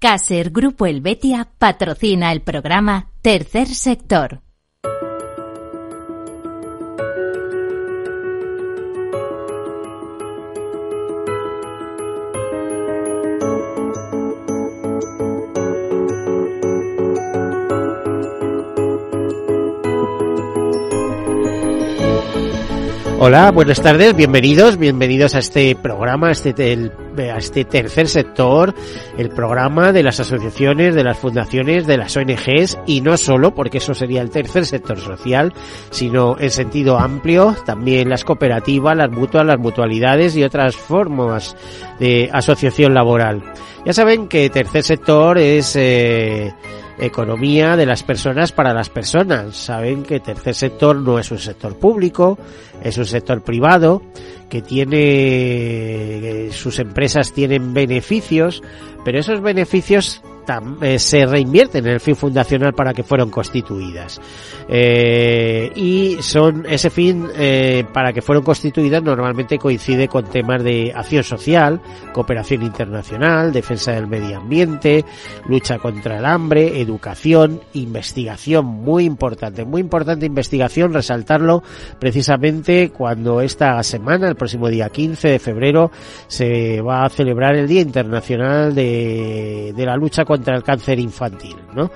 [0.00, 4.42] Caser Grupo Helvetia patrocina el programa Tercer Sector.
[23.18, 28.74] Hola, buenas tardes, bienvenidos, bienvenidos a este programa, este, a este tercer sector,
[29.16, 33.78] el programa de las asociaciones, de las fundaciones, de las ONGs y no solo, porque
[33.78, 35.52] eso sería el tercer sector social,
[35.90, 41.56] sino en sentido amplio, también las cooperativas, las mutuas, las mutualidades y otras formas
[41.98, 43.42] de asociación laboral.
[43.84, 46.52] Ya saben que tercer sector es eh,
[46.98, 49.56] economía de las personas para las personas.
[49.56, 52.38] Saben que tercer sector no es un sector público,
[52.82, 54.02] es un sector privado
[54.48, 58.62] que tiene sus empresas tienen beneficios,
[59.04, 60.22] pero esos beneficios
[60.98, 64.20] se reinvierten en el fin fundacional para que fueron constituidas.
[64.68, 70.92] Eh, y son ese fin eh, para que fueron constituidas normalmente coincide con temas de
[70.94, 71.80] acción social,
[72.12, 75.04] cooperación internacional, defensa del medio ambiente,
[75.46, 81.62] lucha contra el hambre, educación, investigación, muy importante, muy importante investigación, resaltarlo
[81.98, 85.90] precisamente cuando esta semana, el próximo día 15 de febrero,
[86.26, 91.00] se va a celebrar el Día Internacional de, de la lucha contra contra el cáncer
[91.00, 91.90] infantil, ¿no?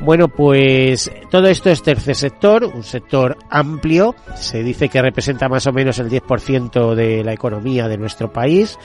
[0.00, 5.66] Bueno, pues todo esto es tercer sector, un sector amplio, se dice que representa más
[5.66, 8.78] o menos el 10% de la economía de nuestro país.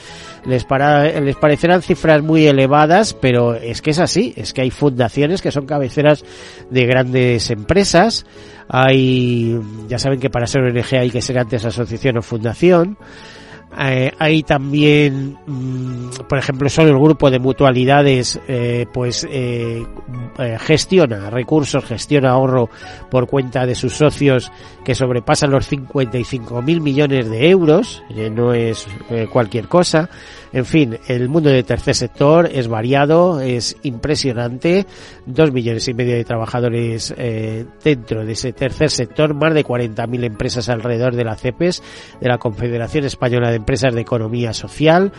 [0.46, 4.70] Les, para, les parecerán cifras muy elevadas, pero es que es así, es que hay
[4.70, 6.24] fundaciones que son cabeceras
[6.70, 8.24] de grandes empresas,
[8.66, 12.96] hay, ya saben que para ser ONG hay que ser antes asociación o fundación,
[13.78, 19.82] eh, hay también, mm, por ejemplo, solo el grupo de mutualidades, eh, pues eh,
[20.38, 22.68] eh, gestiona recursos, gestiona ahorro
[23.10, 24.52] por cuenta de sus socios
[24.84, 28.02] que sobrepasan los 55 mil millones de euros,
[28.32, 28.86] no es
[29.30, 30.10] cualquier cosa.
[30.52, 34.86] En fin, el mundo del tercer sector es variado, es impresionante.
[35.24, 40.24] Dos millones y medio de trabajadores eh, dentro de ese tercer sector, más de 40.000
[40.24, 41.82] empresas alrededor de la CEPES,
[42.20, 45.12] de la Confederación Española de Empresas de Economía Social.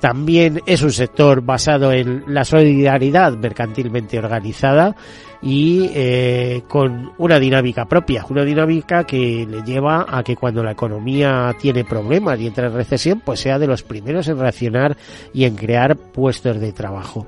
[0.00, 4.94] También es un sector basado en la solidaridad mercantilmente organizada
[5.40, 10.72] y eh, con una dinámica propia, una dinámica que le lleva a que cuando la
[10.72, 14.96] economía tiene problemas y entra en recesión, pues sea de los primeros en reaccionar
[15.32, 17.26] y en crear puestos de trabajo.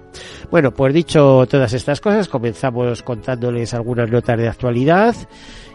[0.50, 5.14] Bueno, pues dicho todas estas cosas, comenzamos contándoles algunas notas de actualidad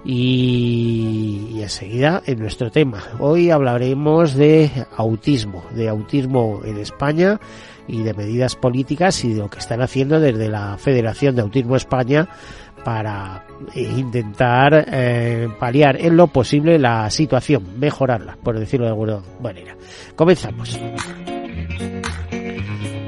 [0.04, 3.02] y, y, enseguida en nuestro tema.
[3.20, 7.40] Hoy hablaremos de autismo, de autismo en España
[7.88, 11.76] y de medidas políticas y de lo que están haciendo desde la Federación de Autismo
[11.76, 12.28] España
[12.84, 19.20] para eh, intentar eh, paliar en lo posible la situación, mejorarla, por decirlo de alguna
[19.42, 19.76] manera.
[20.16, 20.80] Comenzamos.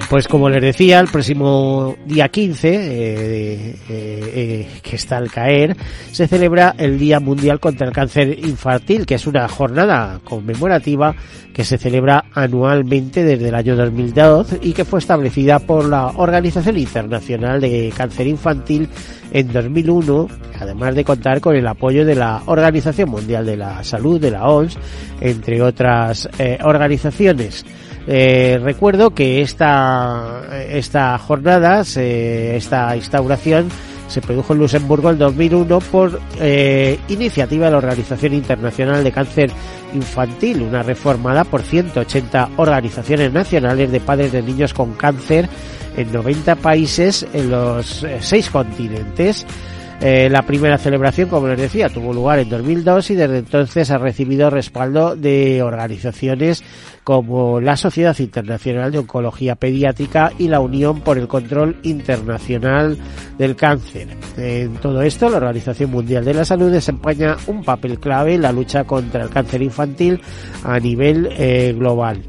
[0.09, 5.75] Pues como les decía, el próximo día 15, eh, eh, que está al caer,
[6.13, 11.13] se celebra el Día Mundial contra el Cáncer Infantil, que es una jornada conmemorativa
[11.53, 16.77] que se celebra anualmente desde el año 2002 y que fue establecida por la Organización
[16.77, 18.87] Internacional de Cáncer Infantil
[19.31, 24.21] en 2001, además de contar con el apoyo de la Organización Mundial de la Salud,
[24.21, 24.77] de la OMS,
[25.19, 27.65] entre otras eh, organizaciones.
[28.07, 33.69] Eh, recuerdo que esta, esta jornada, esta instauración,
[34.07, 39.51] se produjo en Luxemburgo en 2001 por eh, iniciativa de la Organización Internacional de Cáncer
[39.93, 45.49] Infantil, una reformada por 180 organizaciones nacionales de padres de niños con cáncer
[45.95, 49.45] en 90 países en los eh, seis continentes.
[49.99, 53.97] Eh, la primera celebración, como les decía, tuvo lugar en 2002 y desde entonces ha
[53.97, 56.63] recibido respaldo de organizaciones
[57.03, 62.95] como la Sociedad Internacional de Oncología Pediátrica y la Unión por el Control Internacional
[63.39, 64.09] del Cáncer.
[64.37, 68.51] En todo esto, la Organización Mundial de la Salud desempeña un papel clave en la
[68.51, 70.21] lucha contra el cáncer infantil
[70.63, 72.21] a nivel eh, global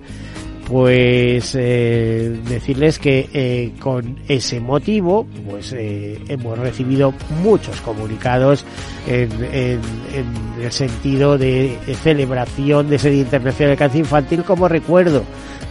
[0.68, 8.66] pues eh, decirles que eh, con ese motivo pues eh, hemos recibido muchos comunicados
[9.06, 9.80] en, en,
[10.12, 15.22] en, el sentido de celebración de ese Día Internacional de Cáncer Infantil como recuerdo.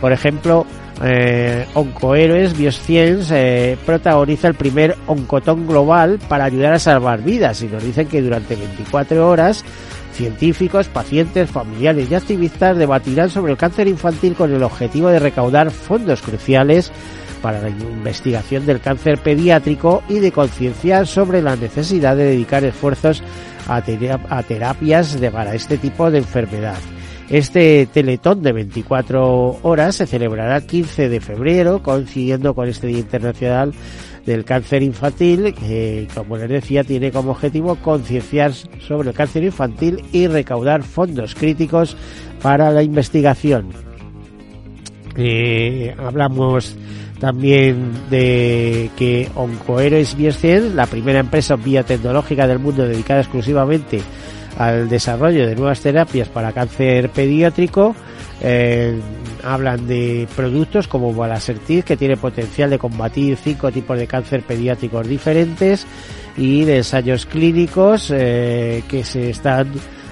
[0.02, 0.66] Por ejemplo
[1.04, 7.84] eh, Oncohéroes Bioscience protagoniza el primer oncotón global para ayudar a salvar vidas y nos
[7.84, 9.64] dicen que durante 24 horas
[10.18, 15.70] Científicos, pacientes, familiares y activistas debatirán sobre el cáncer infantil con el objetivo de recaudar
[15.70, 16.92] fondos cruciales
[17.44, 23.22] para la investigación del cáncer pediátrico y de concienciar sobre la necesidad de dedicar esfuerzos
[23.68, 23.84] a,
[24.42, 26.78] terapias para este tipo de enfermedad.
[27.30, 33.00] Este teletón de 24 horas se celebrará el 15 de febrero, coincidiendo con este Día
[33.00, 33.72] Internacional
[34.28, 40.04] del Cáncer Infantil, que, como les decía, tiene como objetivo concienciar sobre el cáncer infantil
[40.12, 41.96] y recaudar fondos críticos
[42.42, 43.70] para la investigación.
[45.16, 46.76] Eh, hablamos
[47.20, 54.02] también de que Oncoheroes Bioscience, la primera empresa biotecnológica del mundo dedicada exclusivamente
[54.58, 57.96] al desarrollo de nuevas terapias para cáncer pediátrico.
[58.42, 59.00] Eh,
[59.44, 65.08] hablan de productos como Balasertib, que tiene potencial de combatir cinco tipos de cáncer pediátricos
[65.08, 65.88] diferentes,
[66.36, 69.72] y de ensayos clínicos eh, que se están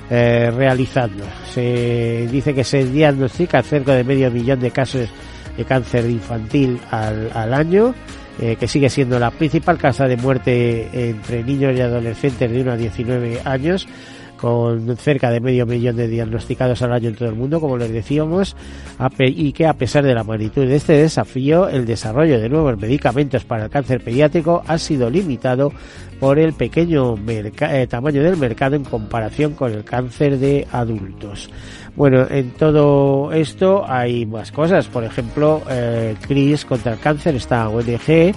[0.10, 1.24] eh, realizando.
[1.54, 5.08] Se dice que se diagnostica cerca de medio millón de casos
[5.56, 7.96] de cáncer infantil al, año.
[8.38, 12.76] que sigue siendo la principal causa de muerte entre niños y adolescentes de 1 a
[12.76, 13.88] 19 años,
[14.40, 17.92] con cerca de medio millón de diagnosticados al año en todo el mundo, como les
[17.92, 18.56] decíamos,
[19.20, 23.46] y que a pesar de la magnitud de este desafío, el desarrollo de nuevos medicamentos
[23.46, 25.72] para el cáncer pediátrico ha sido limitado
[26.20, 31.50] por el pequeño eh, tamaño del mercado en comparación con el cáncer de adultos.
[31.96, 37.70] Bueno, en todo esto hay más cosas, por ejemplo, eh, CRIS contra el cáncer, esta
[37.70, 38.34] ONG,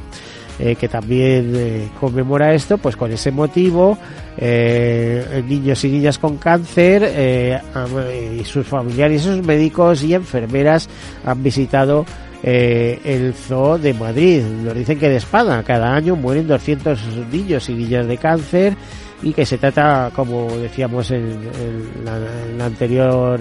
[0.58, 3.96] eh, que también eh, conmemora esto, pues con ese motivo,
[4.36, 7.62] eh, niños y niñas con cáncer
[8.36, 10.88] y sus familiares, sus médicos y enfermeras
[11.24, 12.04] han visitado
[12.42, 14.42] el zoo de Madrid.
[14.42, 16.98] Nos dicen que de espada cada año mueren 200
[17.30, 18.76] niños y niñas de cáncer
[19.22, 21.38] y que se trata, como decíamos en,
[22.04, 23.40] la, anterior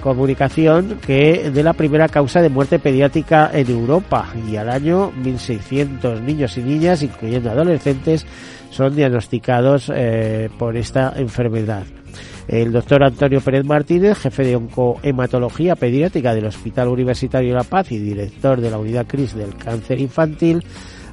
[0.00, 6.20] comunicación que de la primera causa de muerte pediátrica en Europa y al año 1.600
[6.20, 8.26] niños y niñas, incluyendo adolescentes,
[8.70, 11.84] son diagnosticados eh, por esta enfermedad.
[12.48, 17.98] El doctor Antonio Pérez Martínez, jefe de oncohematología pediátrica del Hospital Universitario La Paz y
[17.98, 20.64] director de la unidad CRIS del cáncer infantil,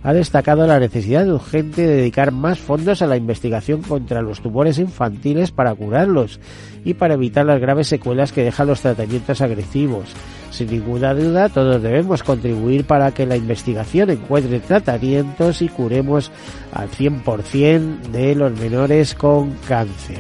[0.06, 4.78] ha destacado la necesidad urgente de dedicar más fondos a la investigación contra los tumores
[4.78, 6.40] infantiles para curarlos
[6.84, 10.10] y para evitar las graves secuelas que dejan los tratamientos agresivos.
[10.52, 16.32] Sin ninguna duda, todos debemos contribuir para que la investigación encuentre tratamientos y curemos
[16.72, 20.20] al 100% de los menores con cáncer.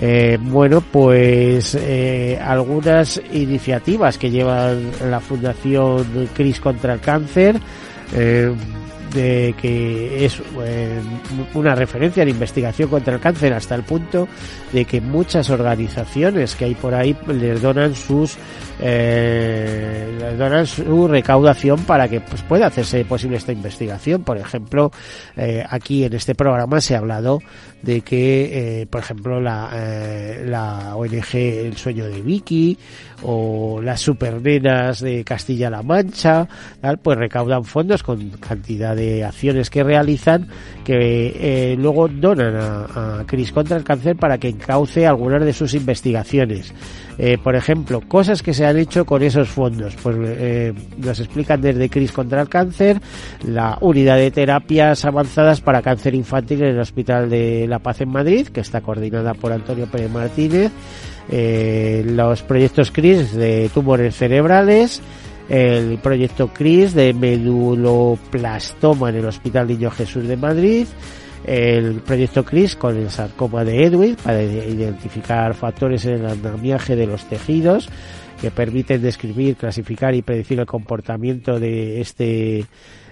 [0.00, 7.60] Eh, bueno, pues eh, algunas iniciativas que llevan la Fundación CRIS contra el Cáncer.
[8.14, 8.50] Eh,
[9.14, 11.00] de que es eh,
[11.54, 14.28] una referencia en investigación contra el cáncer hasta el punto
[14.72, 18.36] de que muchas organizaciones que hay por ahí les donan sus
[18.80, 24.24] eh, les donan su recaudación para que pues, pueda hacerse posible esta investigación.
[24.24, 24.90] Por ejemplo,
[25.36, 27.40] eh, aquí en este programa se ha hablado
[27.84, 30.44] de que, eh, por ejemplo, la, eh,
[30.94, 32.78] ONG El Sueño de Vicky
[33.22, 36.48] o las supernenas de Castilla-La Mancha,
[37.02, 40.48] pues recaudan fondos con cantidad de acciones que realizan
[40.84, 45.74] que eh, luego donan a, Cris contra el cáncer para que encauce algunas de sus
[45.74, 46.72] investigaciones.
[47.44, 49.94] Por ejemplo, cosas que se han hecho con esos fondos.
[50.02, 50.16] Pues
[50.98, 53.00] nos explican desde Cris contra el cáncer,
[53.44, 58.08] la unidad de terapias avanzadas para cáncer infantil en el Hospital de La Paz en
[58.08, 60.70] Madrid, que está coordinada por Antonio Pérez Martínez,
[61.28, 65.02] eh, los proyectos CRIS de tumores cerebrales,
[65.48, 70.86] el proyecto CRIS de meduloplastoma en el Hospital Niño Jesús de Madrid,
[71.44, 77.08] el proyecto CRIS con el sarcoma de Edwin para identificar factores en el andamiaje de
[77.08, 77.88] los tejidos
[78.40, 82.66] que permiten describir, clasificar y predecir el comportamiento de este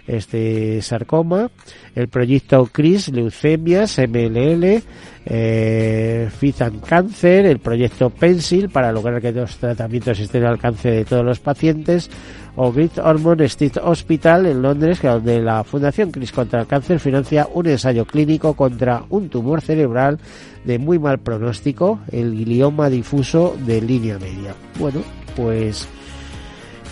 [0.06, 1.50] este sarcoma,
[1.94, 4.82] el proyecto CRIS, leucemias, MLL,
[5.24, 11.04] eh, Fizan Cáncer, el proyecto Pencil para lograr que los tratamientos estén al alcance de
[11.04, 12.10] todos los pacientes,
[12.56, 17.48] o Great Ormond Street Hospital en Londres, donde la Fundación CRIS contra el Cáncer financia
[17.54, 20.18] un ensayo clínico contra un tumor cerebral
[20.64, 24.54] de muy mal pronóstico, el glioma difuso de línea media.
[24.78, 25.00] Bueno,
[25.36, 25.88] pues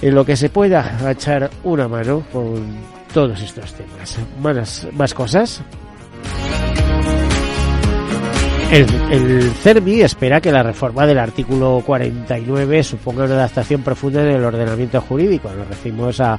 [0.02, 2.64] en lo que se pueda echar una mano con
[3.12, 4.18] todos estos temas.
[4.94, 5.62] Más, cosas.
[8.70, 14.44] El, CERMI espera que la reforma del artículo 49 suponga una adaptación profunda en el
[14.44, 15.50] ordenamiento jurídico.
[15.50, 16.38] Nos referimos a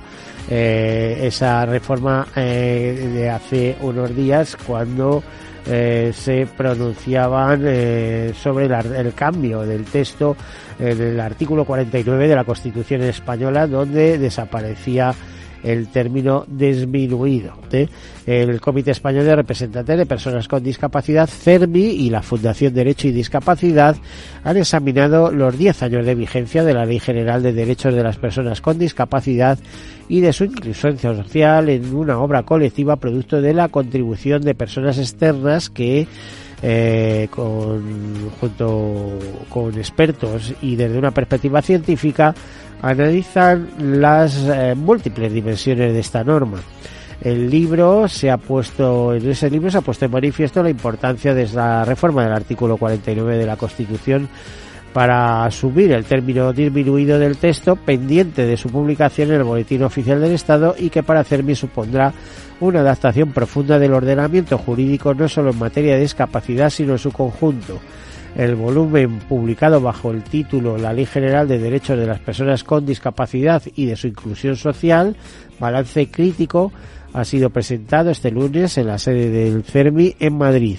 [0.50, 5.22] eh, esa reforma eh, de hace unos días cuando
[5.68, 10.36] eh, se pronunciaban eh, sobre el, cambio del texto
[10.80, 15.14] en el artículo 49 de la Constitución española donde desaparecía
[15.64, 17.54] el término disminuido.
[18.26, 23.12] El Comité Español de Representantes de Personas con Discapacidad, CERMI, y la Fundación Derecho y
[23.12, 23.96] Discapacidad
[24.44, 28.18] han examinado los 10 años de vigencia de la Ley General de Derechos de las
[28.18, 29.58] Personas con Discapacidad
[30.10, 34.98] y de su inclusión social en una obra colectiva producto de la contribución de personas
[34.98, 36.08] externas que
[36.64, 39.18] eh, con, junto
[39.50, 42.36] con expertos y desde una perspectiva científica
[42.82, 46.60] analizan las eh, múltiples dimensiones de esta norma.
[47.22, 51.36] El libro se ha puesto, en ese libro se ha puesto en manifiesto la importancia
[51.36, 54.28] de la reforma del artículo 49 de la Constitución
[54.92, 60.20] para asumir el término disminuido del texto pendiente de su publicación en el Boletín Oficial
[60.20, 62.12] del Estado y que para CERMI supondrá
[62.60, 67.12] una adaptación profunda del ordenamiento jurídico no solo en materia de discapacidad sino en su
[67.12, 67.80] conjunto.
[68.36, 72.86] El volumen publicado bajo el título La Ley General de Derechos de las Personas con
[72.86, 75.18] Discapacidad y de su Inclusión Social,
[75.60, 76.72] balance crítico,
[77.14, 80.78] ha sido presentado este lunes en la sede del CERMI en Madrid.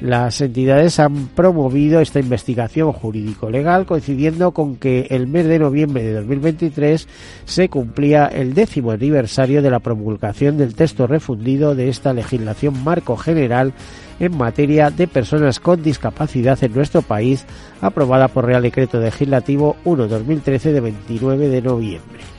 [0.00, 6.12] Las entidades han promovido esta investigación jurídico-legal coincidiendo con que el mes de noviembre de
[6.12, 7.08] 2023
[7.46, 13.16] se cumplía el décimo aniversario de la promulgación del texto refundido de esta legislación marco
[13.16, 13.72] general
[14.20, 17.44] en materia de personas con discapacidad en nuestro país,
[17.80, 22.35] aprobada por Real Decreto Legislativo 1-2013 de 29 de noviembre.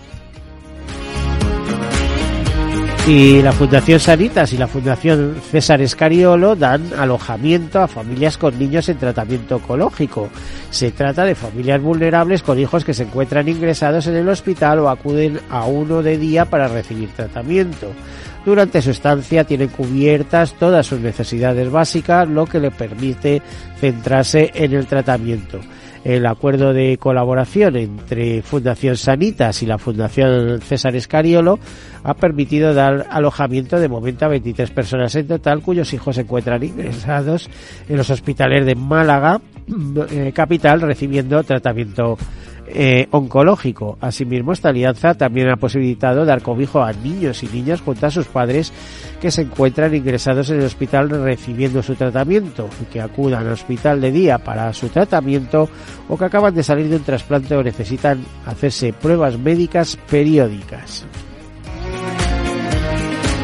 [3.08, 8.90] Y la Fundación Sanitas y la Fundación César Escariolo dan alojamiento a familias con niños
[8.90, 10.28] en tratamiento oncológico.
[10.72, 14.90] Se trata de familias vulnerables con hijos que se encuentran ingresados en el hospital o
[14.90, 17.94] acuden a uno de día para recibir tratamiento.
[18.46, 23.42] Durante su estancia tienen cubiertas todas sus necesidades básicas, lo que le permite
[23.80, 25.62] centrarse en el tratamiento
[26.08, 31.60] el acuerdo de colaboración entre Fundación Sanitas y la Fundación César Escariolo
[32.02, 36.64] ha permitido dar alojamiento de momento a 23 personas en total cuyos hijos se encuentran
[36.64, 37.50] ingresados
[37.90, 39.42] en los hospitales de Málaga,
[40.10, 42.18] eh, capital, recibiendo tratamiento
[42.68, 43.98] eh, oncológico.
[44.02, 48.28] Asimismo, esta alianza también ha posibilitado dar cobijo a niños y niñas junto a sus
[48.28, 48.74] padres
[49.22, 54.12] que se encuentran ingresados en el hospital recibiendo su tratamiento que acudan al hospital de
[54.12, 55.70] día para su tratamiento
[56.10, 61.06] o que acaban de salir de un trasplante o necesitan hacerse pruebas médicas periódicas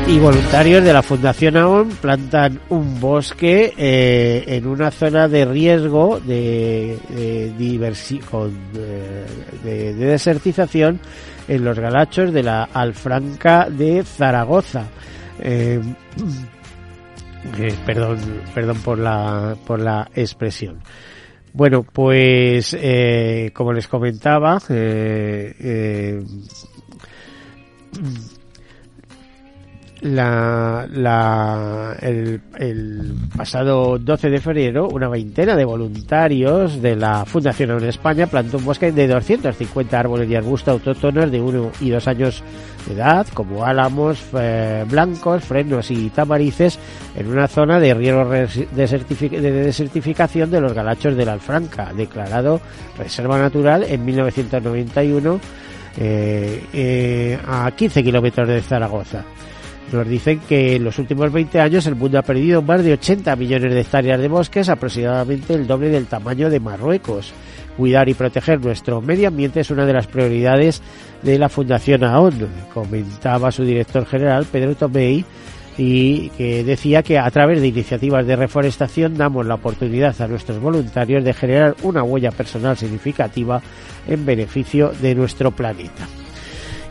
[0.07, 6.19] y voluntarios de la Fundación AON plantan un bosque eh, en una zona de riesgo
[6.19, 6.98] de,
[9.63, 11.00] de, desertización
[11.48, 14.88] en los galachos de la Alfranca de Zaragoza.
[15.39, 15.79] Eh,
[17.60, 18.19] eh, perdón,
[18.53, 20.79] perdón por la, por la expresión.
[21.53, 22.75] Bueno, pues
[23.53, 24.60] como les comentaba,
[30.03, 37.72] la, la, el, el, pasado 12 de febrero, una veintena de voluntarios de la Fundación
[37.72, 42.07] en España plantó un bosque de 250 árboles y arbustos autóctonos de uno y dos
[42.07, 42.43] años
[42.86, 46.77] de edad, como álamos eh, blancos, frenos y tamarices,
[47.15, 52.60] en una zona de riesgo de desertificación de los galachos de la Alfranca, declarado
[52.98, 55.39] Reserva Natural en 1991
[55.95, 59.24] eh, eh, a 15 kilómetros de Zaragoza.
[59.93, 63.35] Nos dicen que en los últimos 20 años el mundo ha perdido más de 80
[63.35, 67.31] millones de hectáreas de bosques, aproximadamente el doble del tamaño de Marruecos.
[67.77, 70.81] Cuidar y proteger nuestro medio ambiente es una de las prioridades
[71.21, 72.33] de la Fundación AON,
[72.73, 75.23] comentaba su director general Pedro Tomei,
[75.77, 80.59] y que decía que a través de iniciativas de reforestación damos la oportunidad a nuestros
[80.59, 83.62] voluntarios de generar una huella personal significativa
[84.07, 86.07] en beneficio de nuestro planeta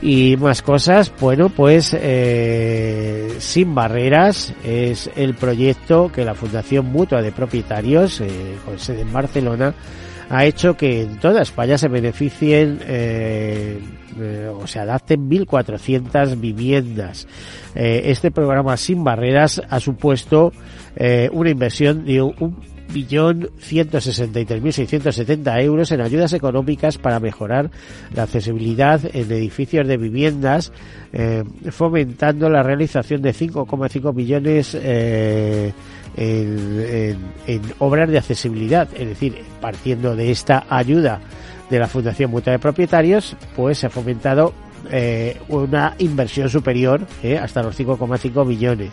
[0.03, 1.13] y más cosas.
[1.21, 8.57] Bueno, pues eh, Sin Barreras es el proyecto que la Fundación Mutua de Propietarios, eh,
[8.65, 9.75] con sede en Barcelona,
[10.33, 13.79] ha hecho que en toda España se beneficien eh,
[14.19, 17.29] eh o se adapten 1.400 viviendas.
[17.75, 20.53] Eh, este programa Sin Barreras ha supuesto
[20.97, 22.57] eh, una inversión de un
[22.93, 27.71] billón 163.670 euros en ayudas económicas para mejorar
[28.15, 30.73] la accesibilidad en edificios de viviendas,
[31.13, 35.73] eh, fomentando la realización de 5,5 millones eh,
[36.17, 38.89] en, en obras de accesibilidad.
[38.95, 41.21] Es decir, partiendo de esta ayuda
[41.71, 44.53] de la Fundación Mutua de Propietarios, pues se ha fomentado
[44.91, 48.91] eh, una inversión superior eh, hasta los 5,5 millones.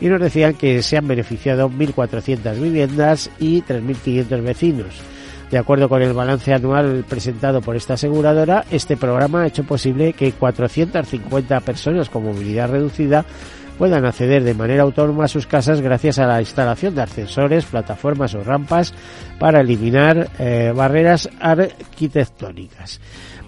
[0.00, 4.94] Y nos decían que se han beneficiado 1.400 viviendas y 3.500 vecinos.
[5.50, 10.12] De acuerdo con el balance anual presentado por esta aseguradora, este programa ha hecho posible
[10.12, 13.24] que 450 personas con movilidad reducida
[13.78, 18.34] puedan acceder de manera autónoma a sus casas gracias a la instalación de ascensores, plataformas
[18.34, 18.94] o rampas
[19.38, 23.00] para eliminar eh, barreras arquitectónicas.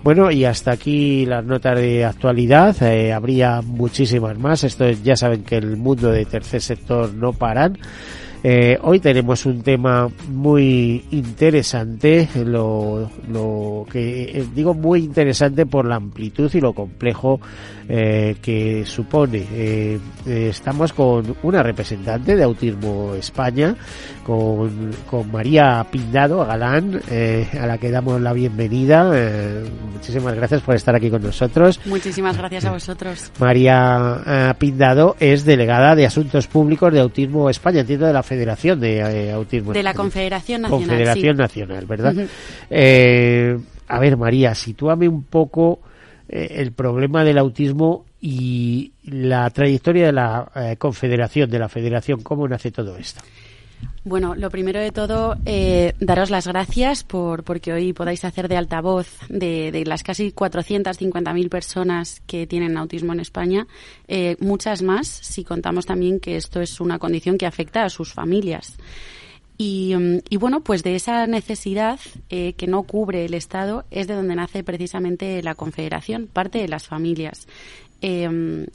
[0.07, 2.81] Bueno, y hasta aquí las notas de actualidad.
[2.81, 4.63] Eh, habría muchísimas más.
[4.63, 7.77] Esto ya saben que el mundo de tercer sector no paran.
[8.49, 15.85] Eh, hoy tenemos un tema muy interesante, lo, lo que eh, digo muy interesante por
[15.85, 17.41] la amplitud y lo complejo
[17.89, 19.99] eh, que supone.
[20.25, 23.75] Estamos con una representante de Autismo España,
[24.23, 27.01] con, con María Pindado Galán,
[27.61, 29.11] a la que damos la bienvenida.
[29.93, 31.81] muchísimas gracias por estar aquí con nosotros.
[31.85, 33.33] Muchísimas gracias a vosotros.
[33.41, 39.33] María Pindado es delegada de Asuntos Públicos de Autismo España, entiendo de la Federación de
[39.33, 39.73] Autismo.
[39.73, 40.87] De la Confederación Nacional.
[40.87, 42.15] Confederación Nacional, ¿verdad?
[43.89, 45.81] a ver, María, sitúame un poco
[46.29, 52.23] eh, el problema del autismo y la trayectoria de la eh, Confederación, de la Federación,
[52.23, 53.23] cómo nace todo esto.
[54.05, 58.57] Bueno, lo primero de todo, eh, daros las gracias por porque hoy podáis hacer de
[58.57, 63.67] altavoz de, de las casi 450.000 personas que tienen autismo en España,
[64.07, 68.13] eh, muchas más si contamos también que esto es una condición que afecta a sus
[68.13, 68.77] familias.
[69.59, 74.15] Mm, y, bueno, pues de esa necesidad eh, que no cubre el Estado es de
[74.15, 77.49] donde nace precisamente la Confederación, parte de las familias.
[78.03, 78.67] Eh,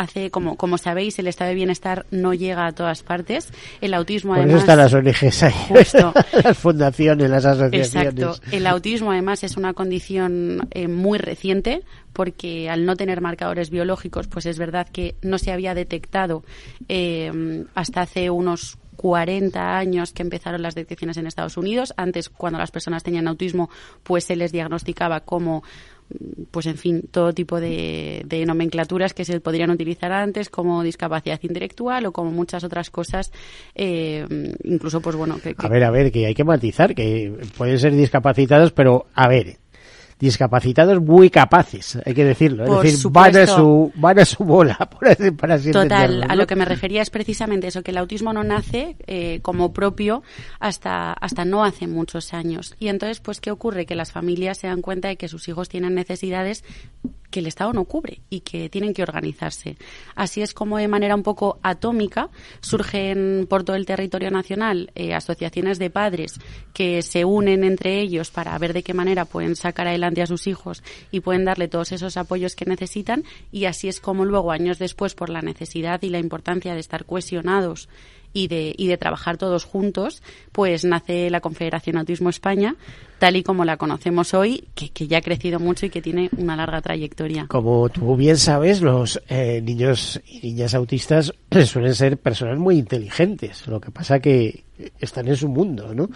[0.00, 3.52] hace, como, como sabéis, el estado de bienestar no llega a todas partes.
[3.80, 4.62] El autismo, Por además.
[4.62, 5.54] Eso están las ONGs ahí.
[6.44, 7.94] las fundaciones, las asociaciones.
[7.94, 8.40] Exacto.
[8.50, 14.26] El autismo, además, es una condición eh, muy reciente porque al no tener marcadores biológicos,
[14.26, 16.42] pues es verdad que no se había detectado
[16.88, 21.94] eh, hasta hace unos 40 años que empezaron las detecciones en Estados Unidos.
[21.96, 23.70] Antes, cuando las personas tenían autismo,
[24.02, 25.62] pues se les diagnosticaba como
[26.50, 32.06] pues en fin, todo tipo de, nomenclaturas que se podrían utilizar antes, como discapacidad intelectual
[32.06, 33.32] o como muchas otras cosas,
[33.74, 34.26] eh,
[34.64, 35.38] incluso pues bueno.
[35.58, 39.59] A ver, a ver, que hay que matizar, que pueden ser discapacitados, pero a ver,
[40.20, 42.82] discapacitados muy capaces, hay que decirlo.
[42.82, 46.36] es decir, van a, su, van a su bola, por así, para así Total, a
[46.36, 50.22] lo que me refería es precisamente eso, que el autismo no nace eh, como propio
[50.58, 52.76] hasta, hasta no hace muchos años.
[52.78, 53.86] Y entonces, pues, ¿qué ocurre?
[53.86, 56.64] Que las familias se dan cuenta de que sus hijos tienen necesidades
[57.30, 59.76] que el Estado no cubre y que tienen que organizarse.
[60.14, 62.28] Así es como de manera un poco atómica
[62.60, 66.38] surgen por todo el territorio nacional eh, asociaciones de padres
[66.74, 70.46] que se unen entre ellos para ver de qué manera pueden sacar adelante a sus
[70.46, 74.78] hijos y pueden darle todos esos apoyos que necesitan y así es como luego años
[74.78, 77.88] después por la necesidad y la importancia de estar cohesionados
[78.32, 82.76] y de, y de trabajar todos juntos, pues nace la Confederación Autismo España,
[83.18, 86.30] tal y como la conocemos hoy, que, que ya ha crecido mucho y que tiene
[86.36, 87.46] una larga trayectoria.
[87.48, 91.32] Como tú bien sabes, los eh, niños y niñas autistas
[91.66, 94.64] suelen ser personas muy inteligentes, lo que pasa que
[94.98, 96.08] están en su mundo, ¿no?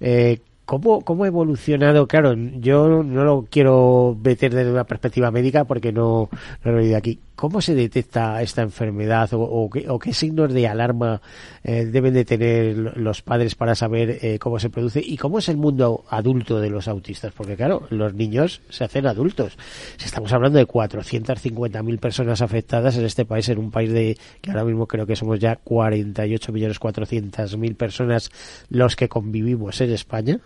[0.00, 2.06] Eh, ¿Cómo, ¿Cómo ha evolucionado?
[2.06, 6.30] Claro, yo no lo quiero meter desde una perspectiva médica porque no,
[6.64, 7.18] no lo he oído aquí.
[7.42, 11.20] ¿Cómo se detecta esta enfermedad o, qué, signos de alarma
[11.64, 15.48] eh, deben de tener los padres para saber eh, cómo se produce y cómo es
[15.48, 17.32] el mundo adulto de los autistas?
[17.32, 19.58] Porque claro, los niños se hacen adultos.
[19.96, 24.52] Si estamos hablando de 450.000 personas afectadas en este país, en un país de que
[24.52, 28.30] ahora mismo creo que somos ya 48.400.000 personas
[28.70, 30.38] los que convivimos en España,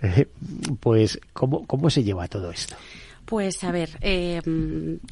[0.78, 2.76] pues ¿cómo, ¿cómo se lleva todo esto?
[3.24, 4.42] Pues a ver, eh,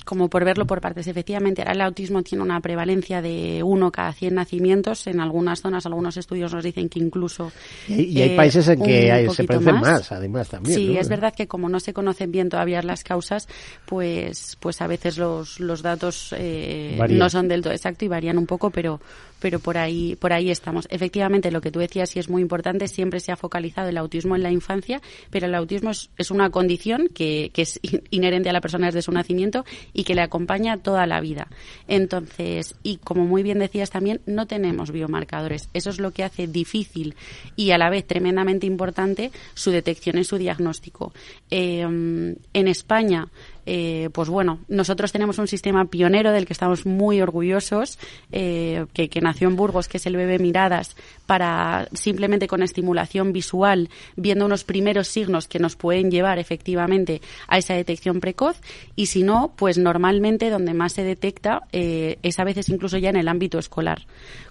[0.04, 4.12] como por verlo por partes, efectivamente ahora el autismo tiene una prevalencia de uno cada
[4.12, 5.06] 100 nacimientos.
[5.06, 7.52] En algunas zonas, algunos estudios nos dicen que incluso.
[7.88, 10.10] Y, hay países en que hay, se producen más.
[10.12, 10.76] además también.
[10.76, 13.48] Sí, es verdad que como no se conocen bien todavía las causas,
[13.86, 18.38] pues, pues a veces los, los datos eh, no son del todo exactos y varían
[18.38, 19.00] un poco, pero,
[19.40, 20.86] pero por ahí, por ahí estamos.
[20.90, 24.36] Efectivamente, lo que tú decías y es muy importante, siempre se ha focalizado el autismo
[24.36, 25.00] en la infancia,
[25.30, 29.12] pero el autismo es, una condición que, que es inherente a la persona desde su
[29.12, 31.48] nacimiento y que le acompaña toda la vida.
[31.88, 35.68] Entonces, y como muy bien decías también, no tenemos biomarcadores.
[35.74, 37.14] Eso es lo que hace difícil
[37.56, 41.12] y a la vez tremendamente importante su detección y su diagnóstico.
[41.50, 43.28] Eh, en España,
[43.66, 47.98] eh, pues bueno, nosotros tenemos un sistema pionero del que estamos muy orgullosos,
[48.32, 50.96] eh, que, nació en Burgos, que es el Bebé Miradas,
[51.26, 57.58] para simplemente con estimulación visual, viendo unos primeros signos que nos pueden llevar efectivamente a
[57.58, 58.60] esa detección precoz,
[58.96, 63.10] y si no, pues normalmente donde más se detecta eh, es a veces incluso ya
[63.10, 64.06] en el ámbito escolar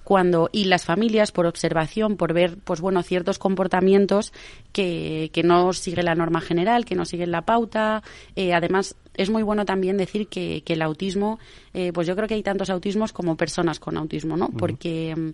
[0.09, 4.33] cuando y las familias por observación, por ver pues bueno ciertos comportamientos
[4.73, 8.01] que, que no sigue la norma general, que no siguen la pauta.
[8.35, 11.37] Eh, además es muy bueno también decir que, que el autismo,
[11.75, 14.49] eh, pues yo creo que hay tantos autismos como personas con autismo, ¿no?
[14.49, 15.33] Porque em,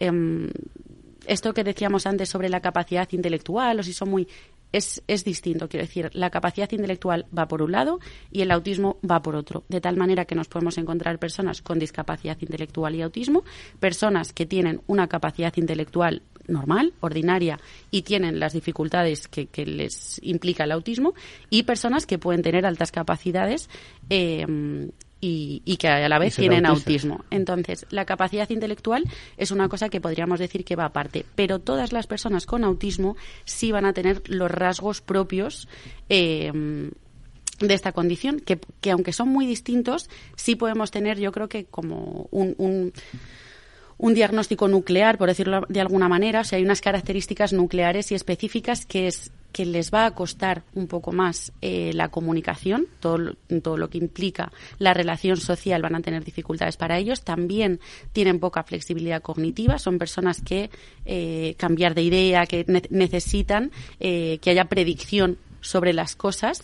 [0.00, 0.50] em,
[1.28, 4.26] esto que decíamos antes sobre la capacidad intelectual o si son muy
[4.72, 5.68] es, es, distinto.
[5.68, 8.00] Quiero decir, la capacidad intelectual va por un lado
[8.30, 9.64] y el autismo va por otro.
[9.68, 13.44] De tal manera que nos podemos encontrar personas con discapacidad intelectual y autismo,
[13.80, 20.18] personas que tienen una capacidad intelectual normal, ordinaria, y tienen las dificultades que, que les
[20.22, 21.14] implica el autismo,
[21.50, 23.68] y personas que pueden tener altas capacidades
[24.08, 24.46] eh,
[25.20, 27.24] y, que a la vez tienen autismo.
[27.30, 29.04] Entonces, la capacidad intelectual
[29.36, 33.16] es una cosa que podríamos decir que va aparte, pero todas las personas con autismo
[33.44, 35.68] sí van a tener los rasgos propios.
[36.08, 36.52] Eh,
[37.60, 41.64] de esta condición, que, que, aunque son muy distintos, sí podemos tener, yo creo que
[41.64, 42.92] como un, un
[43.98, 48.14] un diagnóstico nuclear, por decirlo de alguna manera, o sea, hay unas características nucleares y
[48.14, 53.34] específicas que es que les va a costar un poco más eh, la comunicación, todo,
[53.62, 57.22] todo lo que implica la relación social, van a tener dificultades para ellos.
[57.22, 57.80] También
[58.12, 60.70] tienen poca flexibilidad cognitiva, son personas que
[61.06, 66.62] eh, cambiar de idea, que necesitan eh, que haya predicción sobre las cosas.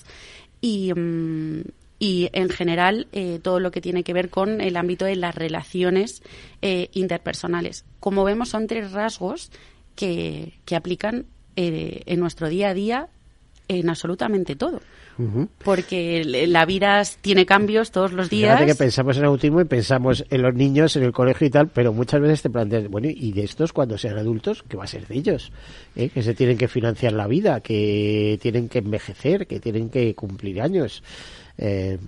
[0.60, 1.62] Y, mm,
[1.98, 3.06] y en general
[3.42, 6.22] todo lo que tiene que ver con el ámbito de las relaciones
[6.60, 7.86] interpersonales.
[7.98, 9.50] Como vemos, son tres rasgos
[9.94, 13.08] que, que aplican eh, en nuestro día a día
[13.68, 14.80] en absolutamente todo.
[15.62, 18.58] Porque la vida tiene cambios todos los días.
[18.58, 21.68] Fíjate que pensamos en autismo y pensamos en los niños, en el colegio y tal,
[21.68, 24.88] pero muchas veces te planteas, bueno, ¿y de estos cuando sean adultos, qué va a
[24.88, 25.52] ser de ellos?
[25.94, 26.08] ¿Eh?
[26.08, 30.60] Que se tienen que financiar la vida, que tienen que envejecer, que tienen que cumplir
[30.60, 31.04] años.
[31.58, 31.98] Eh,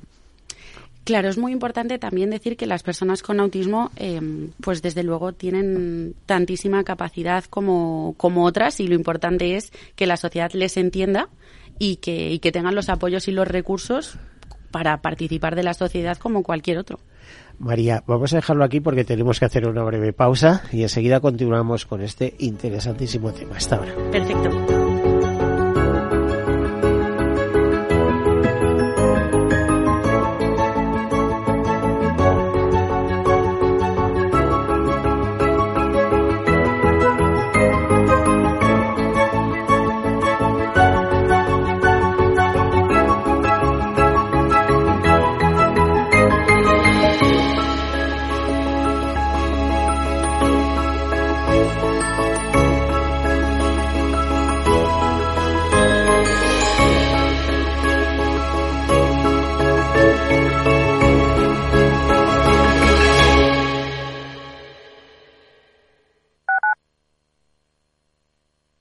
[1.07, 4.21] Claro, es muy importante también decir que las personas con autismo, eh,
[4.61, 10.17] pues desde luego tienen tantísima capacidad como, como otras y lo importante es que la
[10.17, 11.29] sociedad les entienda
[11.79, 14.19] y que, y que tengan los apoyos y los recursos
[14.73, 16.99] para participar de la sociedad como cualquier otro.
[17.61, 21.87] María, vamos a dejarlo aquí porque tenemos que hacer una breve pausa y enseguida continuamos
[21.87, 23.59] con este interesantísimo tema.
[23.59, 23.95] Hasta ahora.
[24.11, 24.86] Perfecto.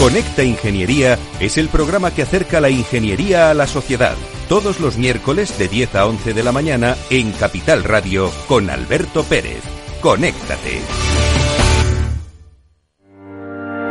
[0.00, 4.14] Conecta Ingeniería es el programa que acerca la ingeniería a la sociedad.
[4.48, 9.24] Todos los miércoles de 10 a 11 de la mañana en Capital Radio con Alberto
[9.24, 9.62] Pérez.
[10.00, 10.80] Conéctate.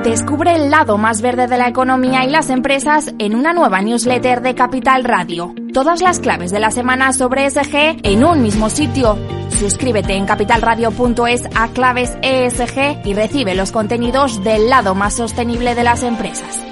[0.04, 4.42] Descubre el lado más verde de la economía y las empresas en una nueva newsletter
[4.42, 5.54] de Capital Radio.
[5.76, 9.39] Todas las claves de la semana sobre ESG en un mismo sitio.
[9.50, 15.84] Suscríbete en capitalradio.es a claves ESG y recibe los contenidos del lado más sostenible de
[15.84, 16.64] las empresas.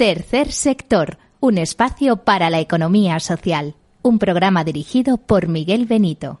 [0.00, 6.40] Tercer sector, un espacio para la economía social, un programa dirigido por Miguel Benito.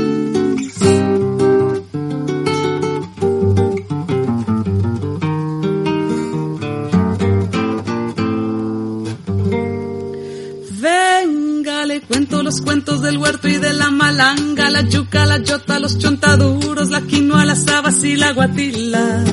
[13.31, 18.03] Huerto y de la malanga, la yuca, la yota, los chontaduros, la quinoa, las habas
[18.03, 19.23] y la guatila.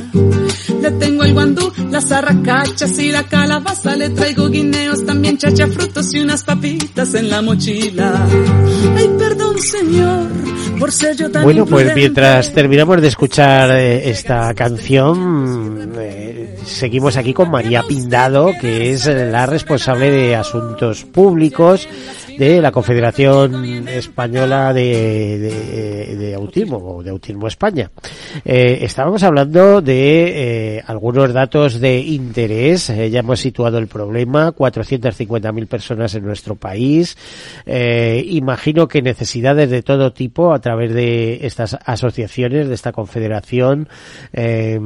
[0.80, 6.14] Le tengo el guandú, las arracachas y la calabaza, le traigo guineos, también chacha frutos
[6.14, 8.24] y unas papitas en la mochila.
[8.96, 10.28] Ay, perdón señor,
[10.78, 17.16] por ser yo tan Bueno, pues mientras terminamos de escuchar eh, esta canción, eh, seguimos
[17.16, 21.88] aquí con María Pindado, que es la responsable de asuntos públicos
[22.38, 25.38] de la Confederación Española de,
[26.16, 27.90] de, Autismo o de Autismo España.
[28.44, 32.90] Eh, estábamos hablando de eh, algunos datos de interés.
[32.90, 34.52] Eh, ya hemos situado el problema.
[34.52, 37.16] 450.000 personas en nuestro país.
[37.66, 43.88] Imagino que necesidades de todo tipo a través de estas asociaciones, de esta confederación,
[44.32, 44.78] eh,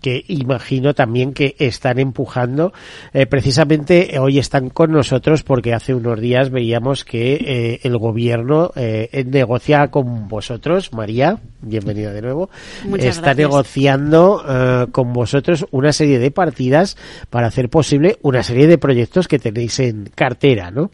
[0.00, 2.72] que imagino también que están empujando.
[3.12, 8.72] Eh, precisamente hoy están con nosotros porque hace unos días veíamos que eh, el gobierno
[8.76, 12.50] eh, negocia con vosotros, María, bienvenida de nuevo,
[12.98, 16.96] está negociando eh, con vosotros una serie de partidas
[17.30, 20.90] para hacer posible una serie de proyectos que tenéis en cartera, ¿no?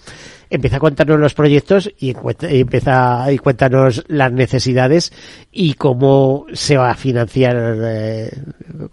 [0.56, 5.12] Empieza a contarnos los proyectos y, empieza y cuéntanos las necesidades
[5.52, 8.30] y cómo se va a financiar, eh,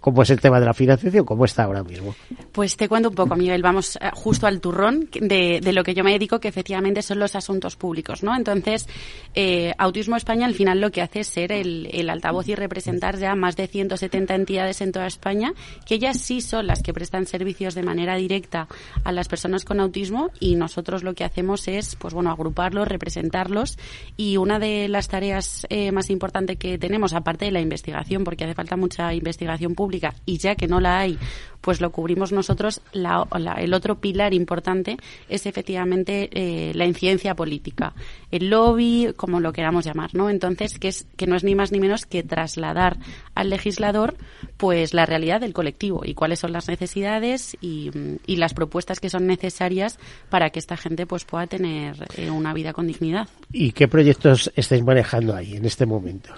[0.00, 2.14] cómo es el tema de la financiación, cómo está ahora mismo.
[2.52, 3.62] Pues te cuento un poco, Miguel.
[3.62, 7.34] Vamos eh, justo al turrón de, lo que yo me dedico, que efectivamente son los
[7.34, 8.36] asuntos públicos, ¿no?
[8.36, 8.88] Entonces,
[9.34, 13.18] eh, Autismo España al final lo que hace es ser el, el altavoz y representar
[13.18, 15.54] ya más de 170 entidades en toda España,
[15.86, 18.68] que ellas sí son las que prestan servicios de manera directa
[19.04, 23.78] a las personas con autismo y nosotros lo que hacemos es, pues bueno, agruparlos, representarlos
[24.16, 28.44] y una de las tareas eh, más importantes que tenemos, aparte de la investigación, porque
[28.44, 31.18] hace falta mucha investigación pública y ya que no la hay,
[31.62, 32.82] pues lo cubrimos nosotros.
[32.92, 33.26] La,
[33.58, 37.94] el otro pilar importante es efectivamente eh, la incidencia política,
[38.30, 40.28] el lobby, como lo queramos llamar, ¿no?
[40.28, 42.98] Entonces, que es que no es ni más ni menos que trasladar
[43.34, 44.16] al legislador,
[44.56, 47.90] pues la realidad del colectivo y cuáles son las necesidades y,
[48.26, 52.52] y las propuestas que son necesarias para que esta gente pues pueda tener eh, una
[52.52, 53.26] vida con dignidad.
[53.50, 56.30] ¿Y qué proyectos estáis manejando ahí en este momento?